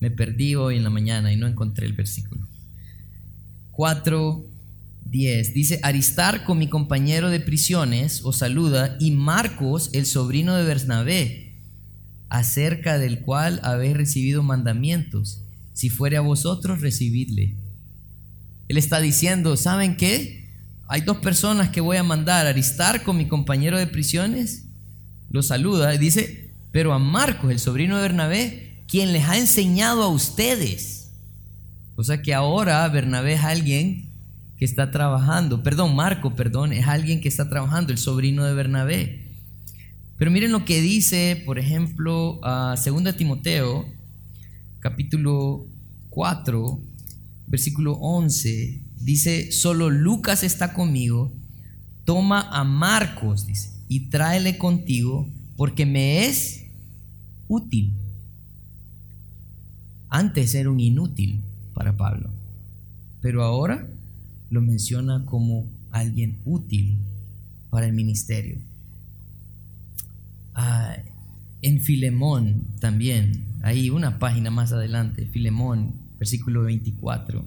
me 0.00 0.10
perdí 0.10 0.56
hoy 0.56 0.76
en 0.76 0.82
la 0.82 0.90
mañana 0.90 1.32
y 1.32 1.36
no 1.36 1.46
encontré 1.46 1.86
el 1.86 1.92
versículo. 1.92 2.48
4, 3.70 4.44
10. 5.04 5.54
Dice, 5.54 5.78
Aristarco, 5.84 6.56
mi 6.56 6.66
compañero 6.66 7.30
de 7.30 7.38
prisiones, 7.38 8.24
os 8.24 8.38
saluda, 8.38 8.96
y 8.98 9.12
Marcos, 9.12 9.90
el 9.92 10.04
sobrino 10.04 10.56
de 10.56 10.64
Bernabé, 10.64 11.43
acerca 12.28 12.98
del 12.98 13.20
cual 13.20 13.60
habéis 13.62 13.96
recibido 13.96 14.42
mandamientos. 14.42 15.42
Si 15.72 15.90
fuere 15.90 16.16
a 16.16 16.20
vosotros, 16.20 16.80
recibidle. 16.80 17.54
Él 18.68 18.78
está 18.78 19.00
diciendo, 19.00 19.56
¿saben 19.56 19.96
qué? 19.96 20.48
Hay 20.88 21.02
dos 21.02 21.18
personas 21.18 21.70
que 21.70 21.80
voy 21.80 21.96
a 21.96 22.02
mandar. 22.02 22.46
Aristarco, 22.46 23.12
mi 23.12 23.26
compañero 23.26 23.78
de 23.78 23.86
prisiones, 23.86 24.64
lo 25.30 25.42
saluda 25.42 25.94
y 25.94 25.98
dice, 25.98 26.50
pero 26.72 26.92
a 26.92 26.98
Marcos, 26.98 27.50
el 27.50 27.58
sobrino 27.58 27.96
de 27.96 28.02
Bernabé, 28.02 28.82
quien 28.88 29.12
les 29.12 29.28
ha 29.28 29.38
enseñado 29.38 30.02
a 30.02 30.08
ustedes 30.08 30.94
o 31.96 32.02
sea 32.02 32.22
que 32.22 32.34
ahora 32.34 32.86
Bernabé 32.88 33.34
es 33.34 33.44
alguien 33.44 34.10
que 34.58 34.64
está 34.64 34.90
trabajando, 34.90 35.62
perdón, 35.62 35.94
Marco, 35.94 36.34
perdón, 36.34 36.72
es 36.72 36.86
alguien 36.86 37.20
que 37.20 37.28
está 37.28 37.48
trabajando, 37.48 37.92
el 37.92 37.98
sobrino 37.98 38.44
de 38.44 38.54
Bernabé. 38.54 39.23
Pero 40.16 40.30
miren 40.30 40.52
lo 40.52 40.64
que 40.64 40.80
dice, 40.80 41.42
por 41.44 41.58
ejemplo, 41.58 42.38
a 42.44 42.76
2 42.76 43.16
Timoteo, 43.16 43.86
capítulo 44.78 45.66
4, 46.10 46.80
versículo 47.48 47.94
11, 47.94 48.80
dice, 49.00 49.50
solo 49.50 49.90
Lucas 49.90 50.44
está 50.44 50.72
conmigo, 50.72 51.32
toma 52.04 52.48
a 52.50 52.62
Marcos, 52.62 53.46
dice, 53.46 53.70
y 53.88 54.08
tráele 54.08 54.56
contigo, 54.56 55.28
porque 55.56 55.84
me 55.84 56.26
es 56.26 56.64
útil. 57.48 57.92
Antes 60.08 60.54
era 60.54 60.70
un 60.70 60.78
inútil 60.78 61.40
para 61.74 61.96
Pablo. 61.96 62.30
Pero 63.20 63.42
ahora 63.42 63.86
lo 64.50 64.62
menciona 64.62 65.24
como 65.24 65.66
alguien 65.90 66.36
útil 66.44 66.96
para 67.70 67.86
el 67.86 67.94
ministerio. 67.94 68.58
Ah, 70.54 70.96
en 71.62 71.80
Filemón 71.80 72.64
también, 72.80 73.44
ahí 73.62 73.90
una 73.90 74.18
página 74.18 74.50
más 74.50 74.72
adelante, 74.72 75.26
Filemón, 75.26 75.94
versículo 76.18 76.62
24. 76.62 77.44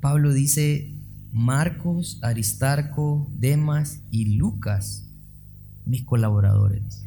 Pablo 0.00 0.32
dice, 0.32 0.92
Marcos, 1.32 2.18
Aristarco, 2.22 3.28
Demas 3.36 4.00
y 4.10 4.36
Lucas, 4.36 5.04
mis 5.84 6.04
colaboradores. 6.04 7.04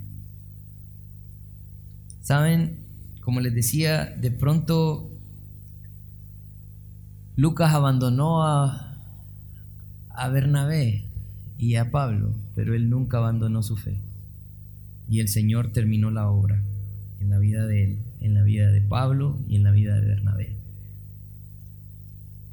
¿Saben? 2.22 2.82
como 3.22 3.40
les 3.40 3.54
decía, 3.54 4.06
de 4.06 4.32
pronto 4.32 5.10
Lucas 7.38 7.74
abandonó 7.74 8.44
a, 8.44 8.98
a 10.10 10.28
Bernabé 10.30 11.06
y 11.62 11.76
a 11.76 11.92
Pablo, 11.92 12.34
pero 12.56 12.76
él 12.76 12.90
nunca 12.90 13.20
abandonó 13.20 13.64
su 13.64 13.78
fe. 13.78 13.96
Y 15.10 15.22
el 15.22 15.30
Señor 15.30 15.72
terminó 15.72 16.12
la 16.12 16.28
obra 16.28 16.62
en 17.22 17.30
la 17.30 17.38
vida 17.38 17.66
de 17.68 17.84
él, 17.86 17.98
en 18.20 18.34
la 18.34 18.44
vida 18.44 18.70
de 18.72 18.82
Pablo 18.82 19.40
y 19.48 19.56
en 19.56 19.64
la 19.64 19.72
vida 19.72 19.96
de 19.96 20.08
Bernabé. 20.08 20.56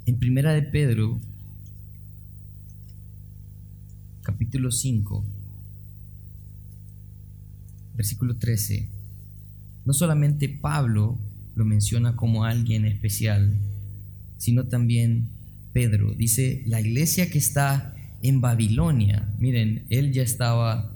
En 0.05 0.17
Primera 0.19 0.53
de 0.53 0.61
Pedro, 0.61 1.19
capítulo 4.23 4.71
5, 4.71 5.25
versículo 7.97 8.37
13 8.37 8.99
no 9.89 9.93
solamente 9.93 10.49
Pablo 10.49 11.17
lo 11.55 11.65
menciona 11.65 12.15
como 12.15 12.43
alguien 12.43 12.85
especial, 12.85 13.55
sino 14.37 14.65
también 14.65 15.29
Pedro. 15.73 16.13
Dice, 16.13 16.61
la 16.67 16.79
iglesia 16.79 17.31
que 17.31 17.39
está 17.39 17.95
en 18.21 18.41
Babilonia, 18.41 19.27
miren, 19.37 19.85
él 19.89 20.11
ya 20.11 20.23
estaba 20.23 20.91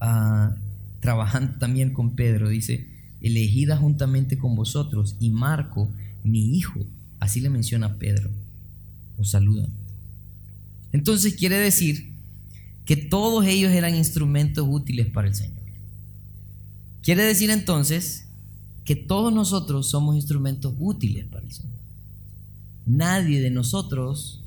ah, 0.00 0.54
trabajando 1.00 1.58
también 1.58 1.92
con 1.92 2.14
Pedro, 2.14 2.48
dice, 2.48 2.86
elegida 3.20 3.76
juntamente 3.76 4.38
con 4.38 4.56
vosotros, 4.56 5.16
y 5.20 5.30
Marco, 5.30 5.90
mi 6.24 6.56
hijo, 6.56 6.80
así 7.18 7.40
le 7.40 7.50
menciona 7.50 7.98
Pedro, 7.98 8.30
os 9.18 9.30
saludan. 9.30 9.70
Entonces 10.92 11.34
quiere 11.34 11.56
decir 11.56 12.10
que 12.84 12.96
todos 12.96 13.46
ellos 13.46 13.72
eran 13.72 13.94
instrumentos 13.94 14.66
útiles 14.68 15.06
para 15.06 15.28
el 15.28 15.34
Señor. 15.34 15.60
Quiere 17.02 17.22
decir 17.22 17.50
entonces 17.50 18.26
que 18.84 18.96
todos 18.96 19.32
nosotros 19.32 19.88
somos 19.88 20.16
instrumentos 20.16 20.74
útiles 20.78 21.26
para 21.26 21.46
el 21.46 21.52
Señor. 21.52 21.78
Nadie 22.86 23.40
de 23.40 23.50
nosotros, 23.50 24.39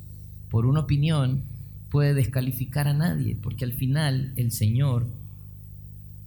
por 0.54 0.66
una 0.66 0.78
opinión, 0.78 1.42
puede 1.90 2.14
descalificar 2.14 2.86
a 2.86 2.92
nadie, 2.92 3.34
porque 3.34 3.64
al 3.64 3.72
final 3.72 4.32
el 4.36 4.52
Señor 4.52 5.04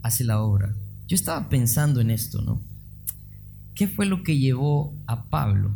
hace 0.02 0.22
la 0.22 0.42
obra. 0.42 0.74
Yo 1.06 1.14
estaba 1.14 1.48
pensando 1.48 2.02
en 2.02 2.10
esto, 2.10 2.42
¿no? 2.42 2.60
¿Qué 3.74 3.88
fue 3.88 4.04
lo 4.04 4.22
que 4.22 4.36
llevó 4.36 4.92
a 5.06 5.24
Pablo 5.30 5.70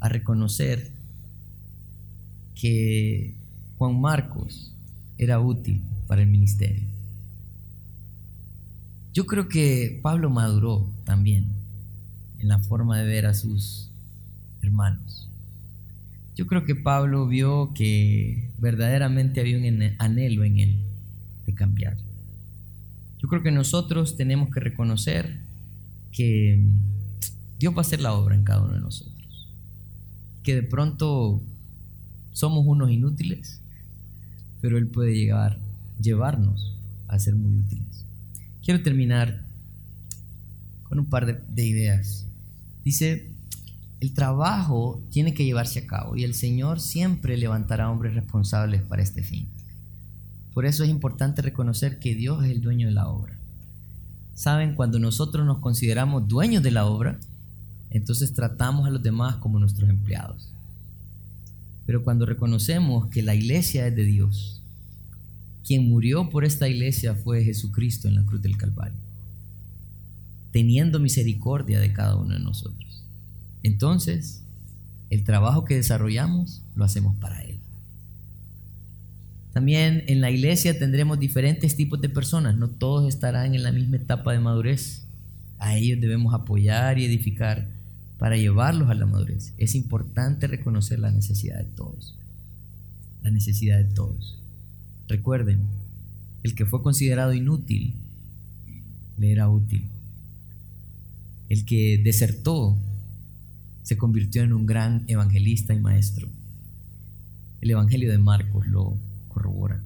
a 0.00 0.08
reconocer 0.08 0.90
que 2.60 3.34
Juan 3.78 4.00
Marcos 4.00 4.72
era 5.16 5.38
útil 5.38 5.80
para 6.08 6.22
el 6.22 6.28
ministerio? 6.28 6.88
Yo 9.14 9.26
creo 9.26 9.46
que 9.46 10.00
Pablo 10.02 10.28
maduró 10.28 10.88
también 11.04 11.44
en 12.40 12.48
la 12.48 12.58
forma 12.58 12.98
de 12.98 13.06
ver 13.06 13.26
a 13.26 13.34
sus 13.34 13.90
hermanos. 14.60 15.29
Yo 16.40 16.46
creo 16.46 16.64
que 16.64 16.74
Pablo 16.74 17.26
vio 17.26 17.74
que 17.74 18.48
verdaderamente 18.56 19.42
había 19.42 19.58
un 19.58 19.92
anhelo 19.98 20.42
en 20.42 20.58
él 20.58 20.76
de 21.44 21.52
cambiar. 21.52 21.98
Yo 23.18 23.28
creo 23.28 23.42
que 23.42 23.50
nosotros 23.50 24.16
tenemos 24.16 24.48
que 24.48 24.58
reconocer 24.58 25.36
que 26.12 26.58
Dios 27.58 27.74
va 27.74 27.78
a 27.78 27.80
hacer 27.82 28.00
la 28.00 28.14
obra 28.14 28.36
en 28.36 28.44
cada 28.44 28.62
uno 28.62 28.72
de 28.72 28.80
nosotros. 28.80 29.50
Que 30.42 30.54
de 30.54 30.62
pronto 30.62 31.42
somos 32.32 32.64
unos 32.66 32.90
inútiles, 32.90 33.60
pero 34.62 34.78
Él 34.78 34.86
puede 34.86 35.14
llegar, 35.14 35.58
llevarnos 36.00 36.74
a 37.08 37.18
ser 37.18 37.34
muy 37.34 37.52
útiles. 37.52 38.06
Quiero 38.64 38.82
terminar 38.82 39.42
con 40.84 41.00
un 41.00 41.04
par 41.04 41.26
de, 41.26 41.38
de 41.54 41.66
ideas. 41.66 42.24
Dice, 42.82 43.29
el 44.00 44.14
trabajo 44.14 45.00
tiene 45.10 45.34
que 45.34 45.44
llevarse 45.44 45.80
a 45.80 45.86
cabo 45.86 46.16
y 46.16 46.24
el 46.24 46.34
Señor 46.34 46.80
siempre 46.80 47.36
levantará 47.36 47.90
hombres 47.90 48.14
responsables 48.14 48.82
para 48.82 49.02
este 49.02 49.22
fin. 49.22 49.46
Por 50.54 50.64
eso 50.64 50.84
es 50.84 50.90
importante 50.90 51.42
reconocer 51.42 51.98
que 51.98 52.14
Dios 52.14 52.42
es 52.44 52.50
el 52.50 52.62
dueño 52.62 52.88
de 52.88 52.94
la 52.94 53.08
obra. 53.08 53.38
Saben, 54.34 54.74
cuando 54.74 54.98
nosotros 54.98 55.46
nos 55.46 55.58
consideramos 55.58 56.26
dueños 56.26 56.62
de 56.62 56.70
la 56.70 56.86
obra, 56.86 57.18
entonces 57.90 58.32
tratamos 58.32 58.86
a 58.86 58.90
los 58.90 59.02
demás 59.02 59.36
como 59.36 59.58
nuestros 59.58 59.90
empleados. 59.90 60.48
Pero 61.84 62.02
cuando 62.02 62.24
reconocemos 62.24 63.08
que 63.08 63.22
la 63.22 63.34
iglesia 63.34 63.86
es 63.86 63.94
de 63.94 64.04
Dios, 64.04 64.62
quien 65.66 65.88
murió 65.88 66.30
por 66.30 66.44
esta 66.44 66.68
iglesia 66.68 67.14
fue 67.14 67.44
Jesucristo 67.44 68.08
en 68.08 68.14
la 68.14 68.24
cruz 68.24 68.40
del 68.40 68.56
Calvario, 68.56 68.98
teniendo 70.52 70.98
misericordia 70.98 71.80
de 71.80 71.92
cada 71.92 72.16
uno 72.16 72.32
de 72.32 72.40
nosotros. 72.40 72.89
Entonces, 73.62 74.42
el 75.10 75.24
trabajo 75.24 75.64
que 75.64 75.74
desarrollamos 75.74 76.62
lo 76.76 76.84
hacemos 76.84 77.16
para 77.16 77.42
Él. 77.42 77.58
También 79.52 80.04
en 80.06 80.20
la 80.20 80.30
iglesia 80.30 80.78
tendremos 80.78 81.18
diferentes 81.18 81.74
tipos 81.74 82.00
de 82.00 82.08
personas, 82.08 82.56
no 82.56 82.68
todos 82.68 83.08
estarán 83.08 83.54
en 83.54 83.64
la 83.64 83.72
misma 83.72 83.96
etapa 83.96 84.32
de 84.32 84.38
madurez. 84.38 85.02
A 85.58 85.76
ellos 85.76 86.00
debemos 86.00 86.32
apoyar 86.32 86.98
y 86.98 87.04
edificar 87.04 87.66
para 88.18 88.36
llevarlos 88.36 88.88
a 88.90 88.94
la 88.94 89.06
madurez. 89.06 89.52
Es 89.58 89.74
importante 89.74 90.46
reconocer 90.46 91.00
la 91.00 91.10
necesidad 91.10 91.58
de 91.58 91.64
todos. 91.64 92.14
La 93.22 93.30
necesidad 93.30 93.78
de 93.78 93.84
todos. 93.84 94.38
Recuerden, 95.08 95.58
el 96.44 96.54
que 96.54 96.64
fue 96.64 96.82
considerado 96.82 97.34
inútil 97.34 97.94
le 99.18 99.32
era 99.32 99.48
útil. 99.48 99.82
El 101.48 101.64
que 101.64 102.00
desertó 102.02 102.76
se 103.90 103.98
convirtió 103.98 104.44
en 104.44 104.52
un 104.52 104.66
gran 104.66 105.02
evangelista 105.08 105.74
y 105.74 105.80
maestro. 105.80 106.28
El 107.60 107.72
Evangelio 107.72 108.08
de 108.08 108.18
Marcos 108.18 108.68
lo 108.68 108.96
corrobora. 109.26 109.80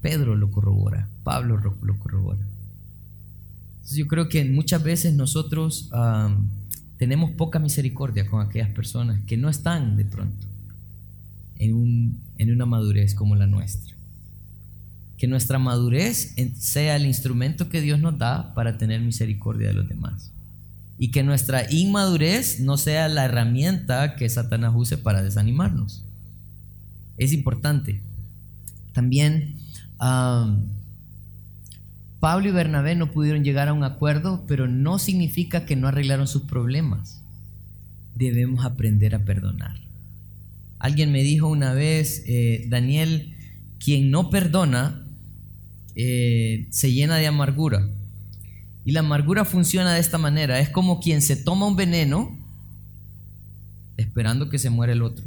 Pedro 0.00 0.34
lo 0.34 0.50
corrobora, 0.50 1.06
Pablo 1.22 1.58
lo 1.58 1.98
corrobora. 1.98 2.40
yo 3.92 4.06
creo 4.06 4.30
que 4.30 4.46
muchas 4.46 4.82
veces 4.82 5.12
nosotros 5.12 5.90
tenemos 6.96 7.32
poca 7.32 7.58
misericordia 7.58 8.26
con 8.26 8.40
aquellas 8.40 8.70
personas 8.70 9.20
que 9.26 9.36
no 9.36 9.50
están 9.50 9.98
de 9.98 10.06
pronto 10.06 10.46
en, 11.56 12.18
una 12.38 12.64
madurez 12.64 13.14
como 13.14 13.36
la 13.36 13.46
nuestra. 13.46 13.94
Que 15.18 15.26
nuestra 15.26 15.58
madurez 15.58 16.34
sea 16.58 16.96
el 16.96 17.04
instrumento 17.04 17.68
que 17.68 17.82
Dios 17.82 18.00
nos 18.00 18.16
da 18.16 18.54
para 18.54 18.78
tener 18.78 19.02
misericordia 19.02 19.68
de 19.68 19.74
los 19.74 19.86
demás. 19.86 20.32
Y 20.98 21.10
que 21.10 21.22
nuestra 21.22 21.70
inmadurez 21.70 22.60
no 22.60 22.78
sea 22.78 23.08
la 23.08 23.26
herramienta 23.26 24.16
que 24.16 24.28
Satanás 24.28 24.72
use 24.74 24.96
para 24.96 25.22
desanimarnos. 25.22 26.04
Es 27.18 27.32
importante. 27.32 28.00
También 28.92 29.56
Pablo 32.20 32.48
y 32.48 32.52
Bernabé 32.52 32.94
no 32.94 33.12
pudieron 33.12 33.44
llegar 33.44 33.68
a 33.68 33.72
un 33.72 33.84
acuerdo, 33.84 34.44
pero 34.46 34.68
no 34.68 34.98
significa 34.98 35.66
que 35.66 35.76
no 35.76 35.88
arreglaron 35.88 36.26
sus 36.26 36.42
problemas. 36.42 37.22
Debemos 38.14 38.64
aprender 38.64 39.14
a 39.14 39.24
perdonar. 39.24 39.76
Alguien 40.78 41.12
me 41.12 41.22
dijo 41.22 41.48
una 41.48 41.72
vez, 41.72 42.22
eh, 42.26 42.66
Daniel, 42.68 43.34
quien 43.78 44.10
no 44.10 44.30
perdona 44.30 45.02
eh, 45.94 46.66
se 46.70 46.92
llena 46.92 47.16
de 47.16 47.26
amargura. 47.26 47.88
Y 48.86 48.92
la 48.92 49.00
amargura 49.00 49.44
funciona 49.44 49.92
de 49.94 50.00
esta 50.00 50.16
manera. 50.16 50.60
Es 50.60 50.70
como 50.70 51.00
quien 51.00 51.20
se 51.20 51.34
toma 51.34 51.66
un 51.66 51.74
veneno 51.74 52.38
esperando 53.96 54.48
que 54.48 54.60
se 54.60 54.70
muera 54.70 54.92
el 54.92 55.02
otro. 55.02 55.24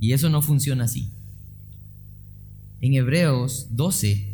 Y 0.00 0.12
eso 0.12 0.28
no 0.28 0.42
funciona 0.42 0.84
así. 0.84 1.08
En 2.80 2.94
Hebreos 2.94 3.68
12, 3.70 4.26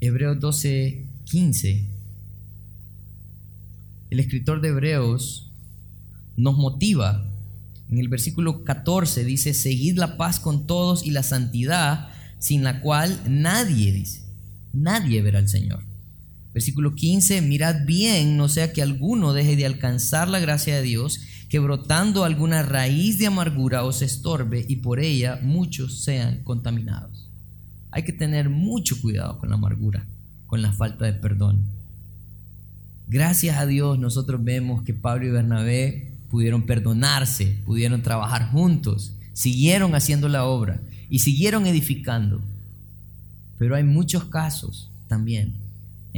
Hebreos 0.00 0.40
12, 0.40 1.06
15, 1.24 1.84
el 4.10 4.20
escritor 4.20 4.60
de 4.60 4.68
Hebreos 4.68 5.52
nos 6.36 6.56
motiva. 6.56 7.24
En 7.92 7.98
el 7.98 8.08
versículo 8.08 8.64
14 8.64 9.24
dice, 9.24 9.54
seguid 9.54 9.98
la 9.98 10.16
paz 10.16 10.40
con 10.40 10.66
todos 10.66 11.06
y 11.06 11.12
la 11.12 11.22
santidad, 11.22 12.08
sin 12.40 12.64
la 12.64 12.80
cual 12.80 13.20
nadie, 13.28 13.92
dice, 13.92 14.22
nadie 14.72 15.22
verá 15.22 15.38
al 15.38 15.48
Señor. 15.48 15.87
Versículo 16.58 16.96
15, 16.96 17.40
mirad 17.40 17.86
bien, 17.86 18.36
no 18.36 18.48
sea 18.48 18.72
que 18.72 18.82
alguno 18.82 19.32
deje 19.32 19.54
de 19.54 19.64
alcanzar 19.64 20.26
la 20.26 20.40
gracia 20.40 20.74
de 20.74 20.82
Dios, 20.82 21.20
que 21.48 21.60
brotando 21.60 22.24
alguna 22.24 22.64
raíz 22.64 23.16
de 23.20 23.28
amargura 23.28 23.84
os 23.84 24.02
estorbe 24.02 24.66
y 24.68 24.74
por 24.74 24.98
ella 24.98 25.38
muchos 25.40 26.02
sean 26.02 26.42
contaminados. 26.42 27.28
Hay 27.92 28.02
que 28.02 28.12
tener 28.12 28.50
mucho 28.50 29.00
cuidado 29.00 29.38
con 29.38 29.50
la 29.50 29.54
amargura, 29.54 30.04
con 30.48 30.60
la 30.60 30.72
falta 30.72 31.04
de 31.04 31.12
perdón. 31.12 31.60
Gracias 33.06 33.56
a 33.56 33.64
Dios 33.64 33.96
nosotros 33.96 34.42
vemos 34.42 34.82
que 34.82 34.94
Pablo 34.94 35.28
y 35.28 35.30
Bernabé 35.30 36.10
pudieron 36.28 36.62
perdonarse, 36.62 37.56
pudieron 37.66 38.02
trabajar 38.02 38.50
juntos, 38.50 39.12
siguieron 39.32 39.94
haciendo 39.94 40.28
la 40.28 40.44
obra 40.44 40.80
y 41.08 41.20
siguieron 41.20 41.68
edificando. 41.68 42.40
Pero 43.58 43.76
hay 43.76 43.84
muchos 43.84 44.24
casos 44.24 44.90
también 45.06 45.67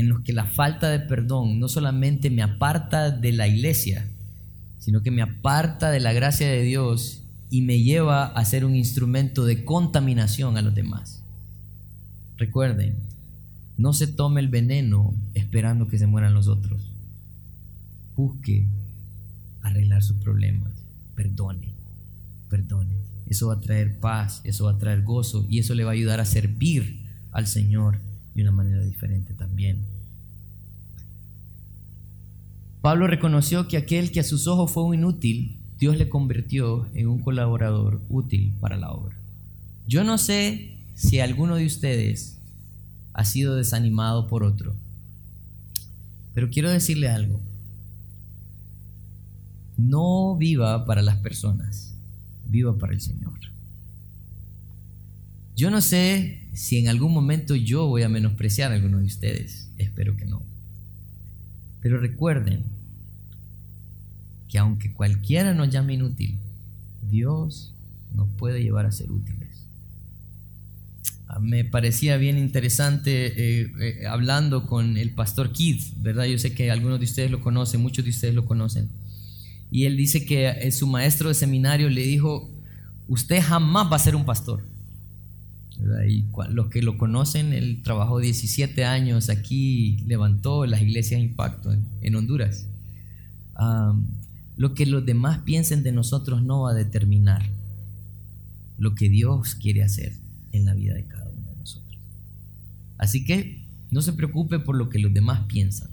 en 0.01 0.09
los 0.09 0.21
que 0.21 0.33
la 0.33 0.47
falta 0.47 0.89
de 0.91 1.01
perdón 1.01 1.61
no 1.61 1.69
solamente 1.69 2.31
me 2.31 2.43
aparta 2.43 3.11
de 3.11 3.33
la 3.33 3.47
iglesia, 3.47 4.07
sino 4.79 5.03
que 5.03 5.11
me 5.11 5.23
aparta 5.23 5.91
de 5.91 6.01
la 6.01 6.13
gracia 6.13 6.49
de 6.49 6.63
Dios 6.63 7.23
y 7.51 7.63
me 7.63 7.83
lleva 7.83 8.27
a 8.27 8.45
ser 8.45 8.65
un 8.65 8.75
instrumento 8.75 9.45
de 9.45 9.65
contaminación 9.65 10.57
a 10.57 10.63
los 10.63 10.75
demás. 10.75 11.23
Recuerden, 12.39 12.95
no 13.77 13.93
se 13.93 14.07
tome 14.07 14.41
el 14.41 14.49
veneno 14.49 15.15
esperando 15.35 15.89
que 15.89 15.99
se 15.99 16.07
mueran 16.07 16.35
los 16.35 16.49
otros. 16.49 16.81
Busque 18.17 18.65
arreglar 19.63 20.03
sus 20.03 20.17
problemas. 20.17 20.73
Perdone, 21.15 21.75
perdone. 22.49 22.95
Eso 23.29 23.49
va 23.49 23.55
a 23.55 23.61
traer 23.61 23.99
paz, 23.99 24.41
eso 24.45 24.65
va 24.65 24.73
a 24.73 24.79
traer 24.79 25.03
gozo 25.03 25.47
y 25.49 25.59
eso 25.59 25.75
le 25.75 25.85
va 25.85 25.91
a 25.91 25.95
ayudar 25.95 26.21
a 26.21 26.25
servir 26.25 27.01
al 27.33 27.47
Señor 27.47 27.99
de 28.35 28.43
una 28.43 28.53
manera 28.53 28.83
diferente 28.85 29.35
también. 29.35 29.79
Pablo 32.83 33.07
reconoció 33.07 33.69
que 33.69 33.77
aquel 33.77 34.11
que 34.11 34.21
a 34.21 34.25
sus 34.25 34.47
ojos 34.47 34.71
fue 34.71 34.85
un 34.85 34.95
inútil, 34.95 35.57
Dios 35.79 35.97
le 35.97 36.09
convirtió 36.09 36.87
en 36.95 37.09
un 37.09 37.21
colaborador 37.21 38.01
útil 38.09 38.53
para 38.61 38.77
la 38.77 38.91
obra. 38.91 39.17
Yo 39.87 40.05
no 40.05 40.19
sé 40.19 40.77
si 40.95 41.21
alguno 41.21 41.57
de 41.57 41.67
ustedes 41.67 42.39
ha 43.13 43.25
sido 43.25 43.57
desanimado 43.57 44.29
por 44.29 44.45
otro. 44.45 44.75
Pero 46.35 46.51
quiero 46.51 46.71
decirle 46.71 47.09
algo. 47.09 47.41
No 49.77 50.37
viva 50.37 50.85
para 50.85 51.03
las 51.03 51.17
personas, 51.17 51.95
viva 52.47 52.77
para 52.79 52.93
el 52.93 53.01
Señor. 53.01 53.39
Yo 55.57 55.71
no 55.71 55.81
sé 55.81 56.40
si 56.53 56.79
en 56.79 56.89
algún 56.89 57.13
momento 57.13 57.55
yo 57.55 57.87
voy 57.87 58.03
a 58.03 58.09
menospreciar 58.09 58.73
a 58.73 58.75
alguno 58.75 58.99
de 58.99 59.07
ustedes, 59.07 59.69
espero 59.79 60.17
que 60.17 60.25
no. 60.25 60.43
Pero 61.81 61.99
recuerden 61.99 62.65
que 64.49 64.59
aunque 64.59 64.93
cualquiera 64.93 65.55
nos 65.55 65.71
llame 65.71 65.95
inútil, 65.95 66.37
Dios 67.11 67.73
nos 68.15 68.29
puede 68.31 68.63
llevar 68.63 68.87
a 68.87 68.93
ser 68.93 69.11
útiles 69.11 69.51
me 71.39 71.65
parecía 71.65 72.17
bien 72.17 72.39
interesante 72.39 73.27
eh, 73.27 73.73
eh, 73.81 74.07
hablando 74.07 74.67
con 74.67 74.97
el 74.97 75.11
pastor 75.11 75.53
Keith, 75.53 75.83
¿verdad? 75.99 76.25
Yo 76.25 76.39
sé 76.39 76.55
que 76.55 76.71
algunos 76.71 76.99
de 76.99 77.05
ustedes 77.05 77.31
lo 77.31 77.41
conocen, 77.41 77.81
muchos 77.81 78.05
de 78.05 78.11
ustedes 78.11 78.35
lo 78.35 78.45
conocen. 78.45 78.89
Y 79.71 79.85
él 79.85 79.97
dice 79.97 80.25
que 80.25 80.49
eh, 80.49 80.73
su 80.73 80.87
maestro 80.89 81.29
de 81.29 81.35
seminario 81.35 81.89
le 81.89 82.03
dijo, 82.03 82.51
usted 83.07 83.41
jamás 83.41 83.91
va 83.93 83.97
a 83.97 84.01
ser 84.01 84.17
un 84.17 84.25
pastor. 84.25 84.65
Y 86.09 86.25
los 86.51 86.69
que 86.69 86.83
lo 86.83 86.99
conocen, 86.99 87.53
él 87.53 87.81
trabajó 87.83 88.19
17 88.19 88.85
años 88.85 89.31
aquí, 89.31 89.99
levantó 90.07 90.67
las 90.67 90.83
iglesias 90.83 91.21
impacto 91.21 91.73
en, 91.73 92.15
Honduras. 92.15 92.67
lo 94.57 94.75
que 94.75 94.87
los 94.87 95.05
demás 95.07 95.39
piensen 95.39 95.83
de 95.83 95.93
nosotros 95.93 96.43
no 96.43 96.63
va 96.63 96.73
a 96.73 96.75
determinar 96.75 97.49
lo 98.79 98.95
que 98.95 99.09
Dios 99.09 99.55
quiere 99.55 99.83
hacer 99.83 100.13
en 100.53 100.65
la 100.65 100.75
vida 100.75 100.95
de 100.95 101.05
cada 101.05 101.29
uno 101.31 101.51
de 101.51 101.57
nosotros. 101.57 101.99
Así 102.99 103.25
que 103.25 103.63
no 103.91 104.03
se 104.03 104.13
preocupe 104.13 104.59
por 104.59 104.77
lo 104.77 104.89
que 104.89 104.99
los 104.99 105.13
demás 105.13 105.41
piensan. 105.49 105.89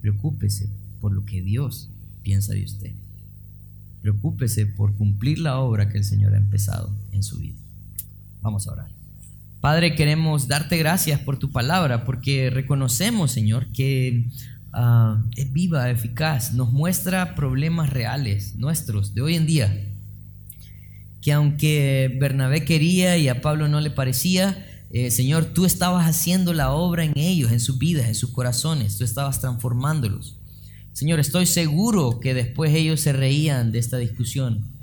Preocúpese 0.00 0.68
por 1.00 1.12
lo 1.12 1.24
que 1.24 1.42
Dios 1.42 1.90
piensa 2.22 2.52
de 2.52 2.64
usted. 2.64 2.92
Preocúpese 4.02 4.66
por 4.66 4.94
cumplir 4.94 5.38
la 5.38 5.58
obra 5.58 5.88
que 5.88 5.98
el 5.98 6.04
Señor 6.04 6.34
ha 6.34 6.38
empezado 6.38 6.90
en 7.12 7.22
su 7.22 7.38
vida. 7.38 7.58
Vamos 8.46 8.68
a 8.68 8.72
orar. 8.74 8.88
Padre, 9.60 9.96
queremos 9.96 10.46
darte 10.46 10.76
gracias 10.76 11.18
por 11.18 11.36
tu 11.36 11.50
palabra, 11.50 12.04
porque 12.04 12.48
reconocemos, 12.48 13.32
Señor, 13.32 13.72
que 13.72 14.24
ah, 14.72 15.20
es 15.36 15.52
viva, 15.52 15.90
eficaz, 15.90 16.52
nos 16.52 16.70
muestra 16.72 17.34
problemas 17.34 17.90
reales 17.90 18.54
nuestros 18.54 19.14
de 19.14 19.22
hoy 19.22 19.34
en 19.34 19.46
día 19.46 19.82
que 21.20 21.32
aunque 21.32 22.16
Bernabé 22.20 22.64
quería 22.64 23.18
y 23.18 23.26
a 23.26 23.40
Pablo 23.40 23.66
no 23.66 23.80
le 23.80 23.90
parecía, 23.90 24.64
eh, 24.92 25.10
Señor, 25.10 25.46
tú 25.46 25.64
estabas 25.64 26.06
haciendo 26.06 26.52
la 26.52 26.70
obra 26.70 27.04
en 27.04 27.18
ellos, 27.18 27.50
en 27.50 27.58
sus 27.58 27.80
vidas, 27.80 28.06
en 28.06 28.14
sus 28.14 28.30
corazones, 28.30 28.96
tú 28.96 29.02
estabas 29.02 29.40
transformándolos. 29.40 30.36
Señor, 30.92 31.18
estoy 31.18 31.46
seguro 31.46 32.20
que 32.20 32.32
después 32.32 32.72
ellos 32.72 33.00
se 33.00 33.12
reían 33.12 33.72
de 33.72 33.80
esta 33.80 33.96
discusión, 33.96 34.75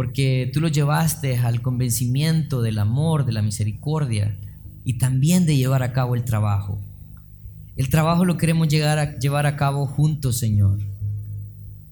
porque 0.00 0.50
tú 0.50 0.62
los 0.62 0.72
llevaste 0.72 1.36
al 1.36 1.60
convencimiento 1.60 2.62
del 2.62 2.78
amor, 2.78 3.26
de 3.26 3.32
la 3.32 3.42
misericordia 3.42 4.34
y 4.82 4.94
también 4.94 5.44
de 5.44 5.58
llevar 5.58 5.82
a 5.82 5.92
cabo 5.92 6.14
el 6.14 6.24
trabajo. 6.24 6.78
El 7.76 7.90
trabajo 7.90 8.24
lo 8.24 8.38
queremos 8.38 8.68
llegar 8.68 8.98
a, 8.98 9.18
llevar 9.18 9.44
a 9.44 9.56
cabo 9.56 9.86
juntos, 9.86 10.38
Señor. 10.38 10.78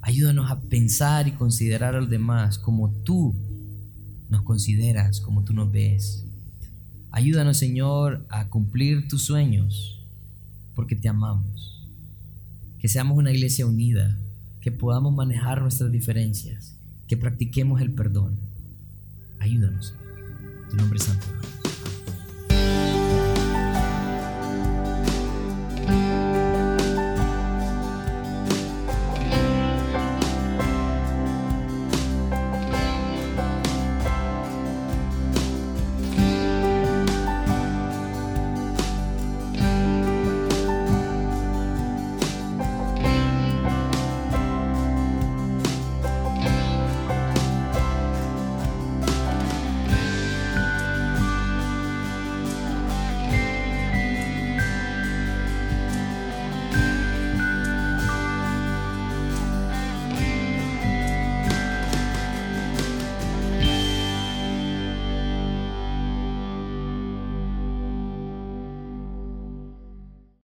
Ayúdanos 0.00 0.50
a 0.50 0.58
pensar 0.58 1.28
y 1.28 1.32
considerar 1.32 1.96
a 1.96 2.00
los 2.00 2.08
demás 2.08 2.58
como 2.58 2.88
tú 3.04 3.34
nos 4.30 4.40
consideras, 4.40 5.20
como 5.20 5.44
tú 5.44 5.52
nos 5.52 5.70
ves. 5.70 6.24
Ayúdanos, 7.10 7.58
Señor, 7.58 8.24
a 8.30 8.48
cumplir 8.48 9.06
tus 9.06 9.24
sueños, 9.24 10.00
porque 10.74 10.96
te 10.96 11.10
amamos. 11.10 11.86
Que 12.78 12.88
seamos 12.88 13.18
una 13.18 13.32
iglesia 13.32 13.66
unida, 13.66 14.16
que 14.62 14.72
podamos 14.72 15.14
manejar 15.14 15.60
nuestras 15.60 15.92
diferencias, 15.92 16.77
que 17.08 17.16
practiquemos 17.16 17.80
el 17.80 17.92
perdón. 17.92 18.38
Ayúdanos, 19.40 19.86
Señor. 19.88 20.68
Tu 20.70 20.76
nombre 20.76 20.98
es 20.98 21.04
santo. 21.04 21.26